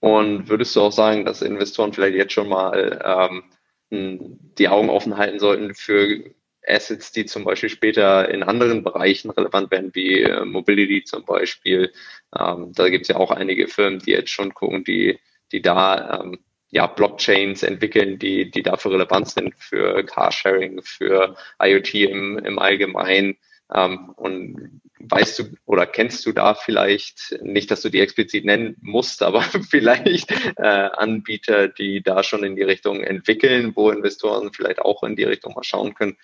Und 0.00 0.48
würdest 0.48 0.76
du 0.76 0.82
auch 0.82 0.92
sagen, 0.92 1.24
dass 1.24 1.42
Investoren 1.42 1.92
vielleicht 1.92 2.14
jetzt 2.14 2.32
schon 2.32 2.48
mal 2.48 3.42
ähm, 3.90 4.38
die 4.58 4.68
Augen 4.68 4.90
offen 4.90 5.16
halten 5.16 5.38
sollten 5.38 5.74
für 5.74 6.24
Assets, 6.68 7.12
die 7.12 7.26
zum 7.26 7.44
Beispiel 7.44 7.68
später 7.68 8.28
in 8.28 8.42
anderen 8.42 8.82
Bereichen 8.82 9.30
relevant 9.30 9.70
werden, 9.70 9.90
wie 9.94 10.22
äh, 10.22 10.44
Mobility 10.44 11.04
zum 11.04 11.24
Beispiel. 11.24 11.92
Ähm, 12.38 12.72
da 12.74 12.88
gibt 12.88 13.02
es 13.02 13.08
ja 13.08 13.16
auch 13.16 13.30
einige 13.30 13.68
Firmen, 13.68 14.00
die 14.00 14.12
jetzt 14.12 14.30
schon 14.30 14.54
gucken, 14.54 14.84
die, 14.84 15.18
die 15.52 15.62
da 15.62 16.20
ähm, 16.20 16.38
ja, 16.70 16.86
Blockchains 16.86 17.62
entwickeln, 17.62 18.18
die, 18.18 18.50
die 18.50 18.62
dafür 18.62 18.92
relevant 18.92 19.28
sind 19.28 19.54
für 19.56 20.04
Carsharing, 20.04 20.82
für 20.82 21.36
IoT 21.62 21.94
im, 21.94 22.38
im 22.38 22.58
Allgemeinen. 22.58 23.36
Ähm, 23.74 24.10
und 24.16 24.80
weißt 25.00 25.38
du 25.38 25.44
oder 25.66 25.86
kennst 25.86 26.24
du 26.26 26.32
da 26.32 26.54
vielleicht, 26.54 27.38
nicht, 27.42 27.70
dass 27.70 27.82
du 27.82 27.88
die 27.88 28.00
explizit 28.00 28.44
nennen 28.44 28.76
musst, 28.80 29.22
aber 29.24 29.42
vielleicht 29.42 30.30
äh, 30.56 30.62
Anbieter, 30.62 31.68
die 31.68 32.02
da 32.02 32.22
schon 32.22 32.44
in 32.44 32.56
die 32.56 32.62
Richtung 32.62 33.02
entwickeln, 33.02 33.72
wo 33.74 33.90
Investoren 33.90 34.52
vielleicht 34.52 34.80
auch 34.80 35.02
in 35.02 35.16
die 35.16 35.24
Richtung 35.24 35.54
mal 35.54 35.64
schauen 35.64 35.94
können, 35.94 36.16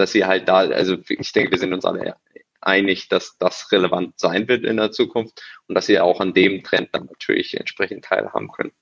dass 0.00 0.12
sie 0.12 0.24
halt 0.24 0.48
da, 0.48 0.58
also 0.58 0.96
ich 1.08 1.32
denke, 1.32 1.52
wir 1.52 1.58
sind 1.58 1.72
uns 1.72 1.84
alle 1.84 2.16
einig, 2.60 3.08
dass 3.08 3.36
das 3.38 3.70
relevant 3.72 4.18
sein 4.18 4.48
wird 4.48 4.64
in 4.64 4.78
der 4.78 4.92
Zukunft 4.92 5.42
und 5.68 5.74
dass 5.74 5.86
sie 5.86 6.00
auch 6.00 6.20
an 6.20 6.34
dem 6.34 6.62
Trend 6.62 6.88
dann 6.92 7.06
natürlich 7.06 7.56
entsprechend 7.56 8.04
teilhaben 8.04 8.50
können. 8.50 8.72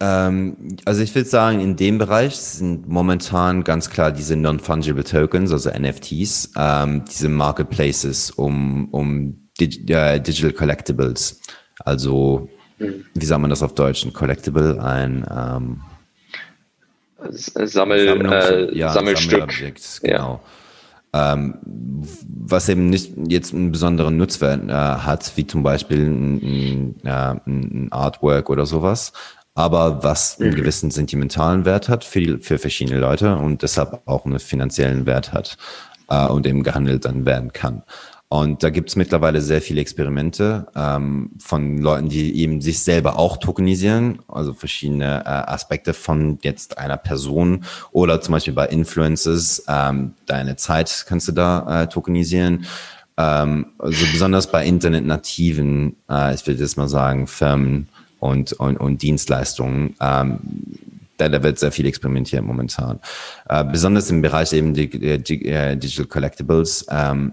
Ähm, 0.00 0.76
also 0.84 1.02
ich 1.02 1.14
würde 1.14 1.28
sagen, 1.28 1.60
in 1.60 1.76
dem 1.76 1.98
Bereich 1.98 2.36
sind 2.36 2.88
momentan 2.88 3.62
ganz 3.62 3.90
klar 3.90 4.10
diese 4.10 4.36
Non-Fungible 4.36 5.04
Tokens, 5.04 5.52
also 5.52 5.70
NFTs, 5.70 6.52
ähm, 6.56 7.04
diese 7.04 7.28
Marketplaces 7.28 8.30
um, 8.32 8.88
um 8.90 9.50
Dig 9.60 9.88
äh, 9.90 10.18
Digital 10.18 10.52
Collectibles. 10.52 11.40
Also, 11.80 12.48
mhm. 12.78 13.04
wie 13.14 13.24
sagt 13.24 13.40
man 13.40 13.50
das 13.50 13.62
auf 13.62 13.74
Deutsch? 13.74 14.04
Ein 14.04 14.12
Collectible, 14.12 14.80
ein 14.82 15.24
ähm, 15.30 15.82
Sammel, 17.30 18.26
äh, 18.32 18.76
ja, 18.76 18.92
Sammelstück. 18.92 19.52
genau. 20.02 20.40
Ja. 21.12 21.30
Ähm, 21.32 21.54
was 22.24 22.68
eben 22.68 22.88
nicht 22.88 23.12
jetzt 23.28 23.52
einen 23.52 23.72
besonderen 23.72 24.16
Nutzwert 24.16 24.68
äh, 24.68 24.72
hat, 24.72 25.32
wie 25.36 25.46
zum 25.46 25.62
Beispiel 25.62 26.06
ein, 26.06 26.94
ein, 27.04 27.40
ein, 27.46 27.88
Artwork 27.90 28.48
oder 28.48 28.64
sowas, 28.64 29.12
aber 29.54 30.04
was 30.04 30.40
einen 30.40 30.52
mhm. 30.52 30.56
gewissen 30.56 30.90
sentimentalen 30.92 31.64
Wert 31.64 31.88
hat 31.88 32.04
für, 32.04 32.20
die, 32.20 32.38
für 32.38 32.58
verschiedene 32.58 33.00
Leute 33.00 33.36
und 33.36 33.62
deshalb 33.62 34.02
auch 34.06 34.24
einen 34.24 34.38
finanziellen 34.38 35.04
Wert 35.04 35.32
hat 35.32 35.58
äh, 36.08 36.26
und 36.26 36.46
eben 36.46 36.62
gehandelt 36.62 37.04
dann 37.04 37.26
werden 37.26 37.52
kann. 37.52 37.82
Und 38.32 38.62
da 38.62 38.70
gibt 38.70 38.90
es 38.90 38.94
mittlerweile 38.94 39.40
sehr 39.40 39.60
viele 39.60 39.80
Experimente 39.80 40.68
ähm, 40.76 41.32
von 41.40 41.78
Leuten, 41.78 42.08
die 42.08 42.36
eben 42.36 42.60
sich 42.60 42.78
selber 42.78 43.18
auch 43.18 43.38
tokenisieren, 43.38 44.20
also 44.28 44.54
verschiedene 44.54 45.24
äh, 45.24 45.28
Aspekte 45.28 45.94
von 45.94 46.38
jetzt 46.42 46.78
einer 46.78 46.96
Person 46.96 47.64
oder 47.90 48.20
zum 48.20 48.30
Beispiel 48.30 48.54
bei 48.54 48.68
Influencers, 48.68 49.64
ähm, 49.66 50.14
deine 50.26 50.54
Zeit 50.54 51.06
kannst 51.08 51.26
du 51.26 51.32
da 51.32 51.82
äh, 51.82 51.88
tokenisieren. 51.88 52.66
Ähm, 53.16 53.66
also 53.80 54.06
besonders 54.12 54.48
bei 54.48 54.64
internetnativen, 54.64 55.96
äh, 56.08 56.32
ich 56.32 56.46
will 56.46 56.56
das 56.56 56.76
mal 56.76 56.88
sagen, 56.88 57.26
Firmen 57.26 57.88
und, 58.20 58.52
und, 58.52 58.76
und 58.76 59.02
Dienstleistungen. 59.02 59.96
Ähm, 60.00 60.38
da, 61.16 61.42
wird 61.42 61.58
sehr 61.58 61.72
viel 61.72 61.86
experimentiert 61.86 62.44
momentan. 62.44 63.00
Äh, 63.48 63.64
besonders 63.64 64.08
im 64.08 64.22
Bereich 64.22 64.52
eben 64.52 64.72
die, 64.72 64.88
die, 64.88 65.18
die 65.18 65.46
äh, 65.46 65.76
Digital 65.76 66.06
Collectibles 66.06 66.86
ähm, 66.88 67.32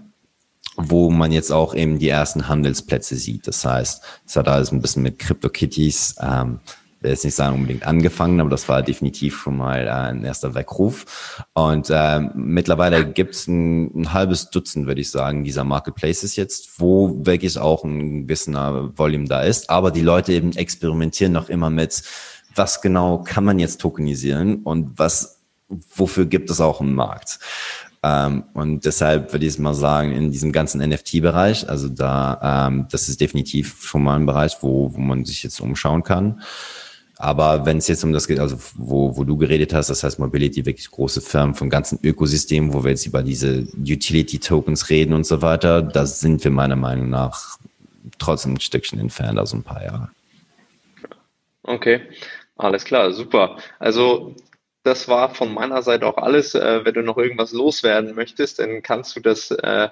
wo 0.78 1.10
man 1.10 1.32
jetzt 1.32 1.50
auch 1.50 1.74
eben 1.74 1.98
die 1.98 2.08
ersten 2.08 2.48
Handelsplätze 2.48 3.16
sieht. 3.16 3.46
Das 3.48 3.64
heißt, 3.64 4.02
es 4.26 4.36
hat 4.36 4.48
alles 4.48 4.72
ein 4.72 4.80
bisschen 4.80 5.02
mit 5.02 5.18
CryptoKitties, 5.18 6.14
ähm, 6.20 6.60
will 7.00 7.10
jetzt 7.10 7.24
nicht 7.24 7.34
sagen 7.34 7.56
unbedingt 7.56 7.86
angefangen, 7.86 8.40
aber 8.40 8.50
das 8.50 8.68
war 8.68 8.82
definitiv 8.82 9.38
schon 9.38 9.56
mal 9.56 9.86
äh, 9.86 9.90
ein 9.90 10.24
erster 10.24 10.54
Weckruf. 10.54 11.44
Und 11.52 11.90
äh, 11.90 12.20
mittlerweile 12.34 13.10
gibt 13.10 13.34
es 13.34 13.48
ein, 13.48 14.02
ein, 14.02 14.12
halbes 14.12 14.50
Dutzend, 14.50 14.86
würde 14.86 15.00
ich 15.00 15.10
sagen, 15.10 15.44
dieser 15.44 15.64
Marketplaces 15.64 16.36
jetzt, 16.36 16.80
wo 16.80 17.24
wirklich 17.24 17.58
auch 17.58 17.84
ein 17.84 18.26
gewisser 18.26 18.96
Volume 18.96 19.26
da 19.26 19.42
ist. 19.42 19.70
Aber 19.70 19.90
die 19.90 20.00
Leute 20.00 20.32
eben 20.32 20.52
experimentieren 20.52 21.32
noch 21.32 21.48
immer 21.48 21.70
mit, 21.70 22.02
was 22.54 22.80
genau 22.80 23.22
kann 23.22 23.44
man 23.44 23.58
jetzt 23.58 23.80
tokenisieren 23.80 24.62
und 24.62 24.98
was, 24.98 25.40
wofür 25.68 26.26
gibt 26.26 26.50
es 26.50 26.60
auch 26.60 26.80
einen 26.80 26.94
Markt. 26.94 27.38
Ähm, 28.02 28.44
und 28.54 28.84
deshalb 28.84 29.32
würde 29.32 29.46
ich 29.46 29.58
mal 29.58 29.74
sagen, 29.74 30.12
in 30.12 30.30
diesem 30.30 30.52
ganzen 30.52 30.80
NFT-Bereich, 30.80 31.68
also 31.68 31.88
da, 31.88 32.68
ähm, 32.68 32.86
das 32.90 33.08
ist 33.08 33.20
definitiv 33.20 33.82
schon 33.82 34.04
mal 34.04 34.16
ein 34.16 34.26
Bereich, 34.26 34.56
wo, 34.60 34.94
wo 34.94 35.00
man 35.00 35.24
sich 35.24 35.42
jetzt 35.42 35.60
umschauen 35.60 36.02
kann. 36.04 36.40
Aber 37.20 37.66
wenn 37.66 37.78
es 37.78 37.88
jetzt 37.88 38.04
um 38.04 38.12
das 38.12 38.28
geht, 38.28 38.38
also 38.38 38.56
wo, 38.76 39.16
wo 39.16 39.24
du 39.24 39.36
geredet 39.36 39.74
hast, 39.74 39.90
das 39.90 40.04
heißt 40.04 40.20
Mobility, 40.20 40.64
wirklich 40.64 40.88
große 40.88 41.20
Firmen 41.20 41.56
vom 41.56 41.68
ganzen 41.68 41.98
Ökosystem, 42.04 42.72
wo 42.72 42.84
wir 42.84 42.92
jetzt 42.92 43.06
über 43.06 43.24
diese 43.24 43.66
Utility-Tokens 43.76 44.88
reden 44.88 45.12
und 45.14 45.26
so 45.26 45.42
weiter, 45.42 45.82
da 45.82 46.06
sind 46.06 46.44
wir 46.44 46.52
meiner 46.52 46.76
Meinung 46.76 47.10
nach 47.10 47.58
trotzdem 48.20 48.54
ein 48.54 48.60
Stückchen 48.60 49.00
entfernt, 49.00 49.36
also 49.36 49.56
ein 49.56 49.64
paar 49.64 49.82
Jahre. 49.82 50.10
Okay, 51.64 52.02
alles 52.56 52.84
klar, 52.84 53.12
super. 53.12 53.56
Also 53.80 54.36
das 54.88 55.06
war 55.06 55.34
von 55.34 55.52
meiner 55.52 55.82
Seite 55.82 56.06
auch 56.06 56.16
alles. 56.16 56.54
Äh, 56.54 56.84
wenn 56.84 56.94
du 56.94 57.02
noch 57.02 57.18
irgendwas 57.18 57.52
loswerden 57.52 58.14
möchtest, 58.14 58.58
dann 58.58 58.82
kannst 58.82 59.14
du 59.14 59.20
das 59.20 59.50
äh, 59.50 59.88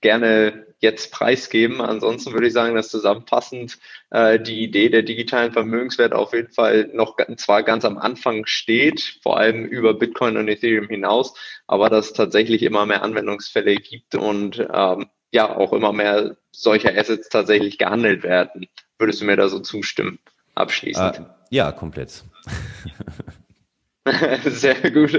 gerne 0.00 0.66
jetzt 0.80 1.12
preisgeben. 1.12 1.80
Ansonsten 1.80 2.32
würde 2.32 2.46
ich 2.46 2.52
sagen, 2.52 2.74
dass 2.74 2.88
zusammenfassend 2.88 3.78
äh, 4.10 4.40
die 4.40 4.62
Idee 4.62 4.88
der 4.88 5.02
digitalen 5.02 5.52
Vermögenswert 5.52 6.12
auf 6.12 6.32
jeden 6.32 6.52
Fall 6.52 6.90
noch 6.92 7.16
zwar 7.36 7.62
ganz 7.62 7.84
am 7.84 7.98
Anfang 7.98 8.46
steht, 8.46 9.18
vor 9.22 9.38
allem 9.38 9.64
über 9.64 9.94
Bitcoin 9.94 10.36
und 10.36 10.48
Ethereum 10.48 10.88
hinaus, 10.88 11.34
aber 11.66 11.88
dass 11.90 12.06
es 12.06 12.12
tatsächlich 12.12 12.62
immer 12.62 12.86
mehr 12.86 13.02
Anwendungsfälle 13.02 13.76
gibt 13.76 14.14
und 14.14 14.58
ähm, 14.72 15.06
ja 15.32 15.54
auch 15.56 15.72
immer 15.72 15.92
mehr 15.92 16.36
solcher 16.52 16.96
Assets 16.96 17.28
tatsächlich 17.28 17.78
gehandelt 17.78 18.22
werden. 18.22 18.66
Würdest 18.98 19.20
du 19.20 19.24
mir 19.24 19.36
da 19.36 19.48
so 19.48 19.58
zustimmen? 19.58 20.18
Abschließend. 20.54 21.20
Uh, 21.20 21.24
ja, 21.50 21.72
komplett. 21.72 22.24
Sehr 24.44 24.90
gut. 24.90 25.14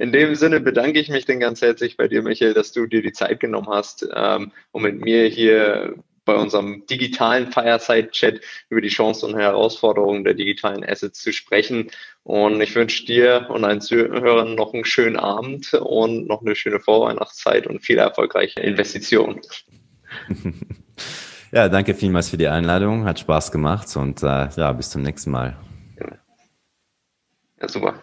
In 0.00 0.12
dem 0.12 0.34
Sinne 0.34 0.60
bedanke 0.60 0.98
ich 0.98 1.08
mich 1.08 1.26
dann 1.26 1.40
ganz 1.40 1.62
herzlich 1.62 1.96
bei 1.96 2.08
dir, 2.08 2.22
Michael, 2.22 2.54
dass 2.54 2.72
du 2.72 2.86
dir 2.86 3.02
die 3.02 3.12
Zeit 3.12 3.40
genommen 3.40 3.68
hast, 3.68 4.06
ähm, 4.14 4.52
um 4.72 4.82
mit 4.82 5.00
mir 5.00 5.26
hier 5.26 5.94
bei 6.24 6.34
unserem 6.34 6.84
digitalen 6.86 7.52
Fireside-Chat 7.52 8.40
über 8.68 8.80
die 8.80 8.88
Chancen 8.88 9.32
und 9.32 9.38
Herausforderungen 9.38 10.24
der 10.24 10.34
digitalen 10.34 10.84
Assets 10.84 11.22
zu 11.22 11.32
sprechen. 11.32 11.90
Und 12.24 12.60
ich 12.60 12.74
wünsche 12.74 13.06
dir 13.06 13.46
und 13.48 13.64
allen 13.64 13.80
Zuhörern 13.80 14.56
noch 14.56 14.74
einen 14.74 14.84
schönen 14.84 15.16
Abend 15.16 15.72
und 15.74 16.26
noch 16.26 16.42
eine 16.42 16.56
schöne 16.56 16.80
Vorweihnachtszeit 16.80 17.68
und 17.68 17.80
viele 17.80 18.00
erfolgreiche 18.00 18.60
Investitionen. 18.60 19.40
Ja, 21.52 21.68
danke 21.68 21.94
vielmals 21.94 22.28
für 22.28 22.36
die 22.36 22.48
Einladung. 22.48 23.04
Hat 23.04 23.20
Spaß 23.20 23.52
gemacht 23.52 23.96
und 23.96 24.22
äh, 24.22 24.48
ja, 24.56 24.72
bis 24.72 24.90
zum 24.90 25.02
nächsten 25.02 25.30
Mal. 25.30 25.56
Ja, 27.60 27.68
super. 27.68 28.02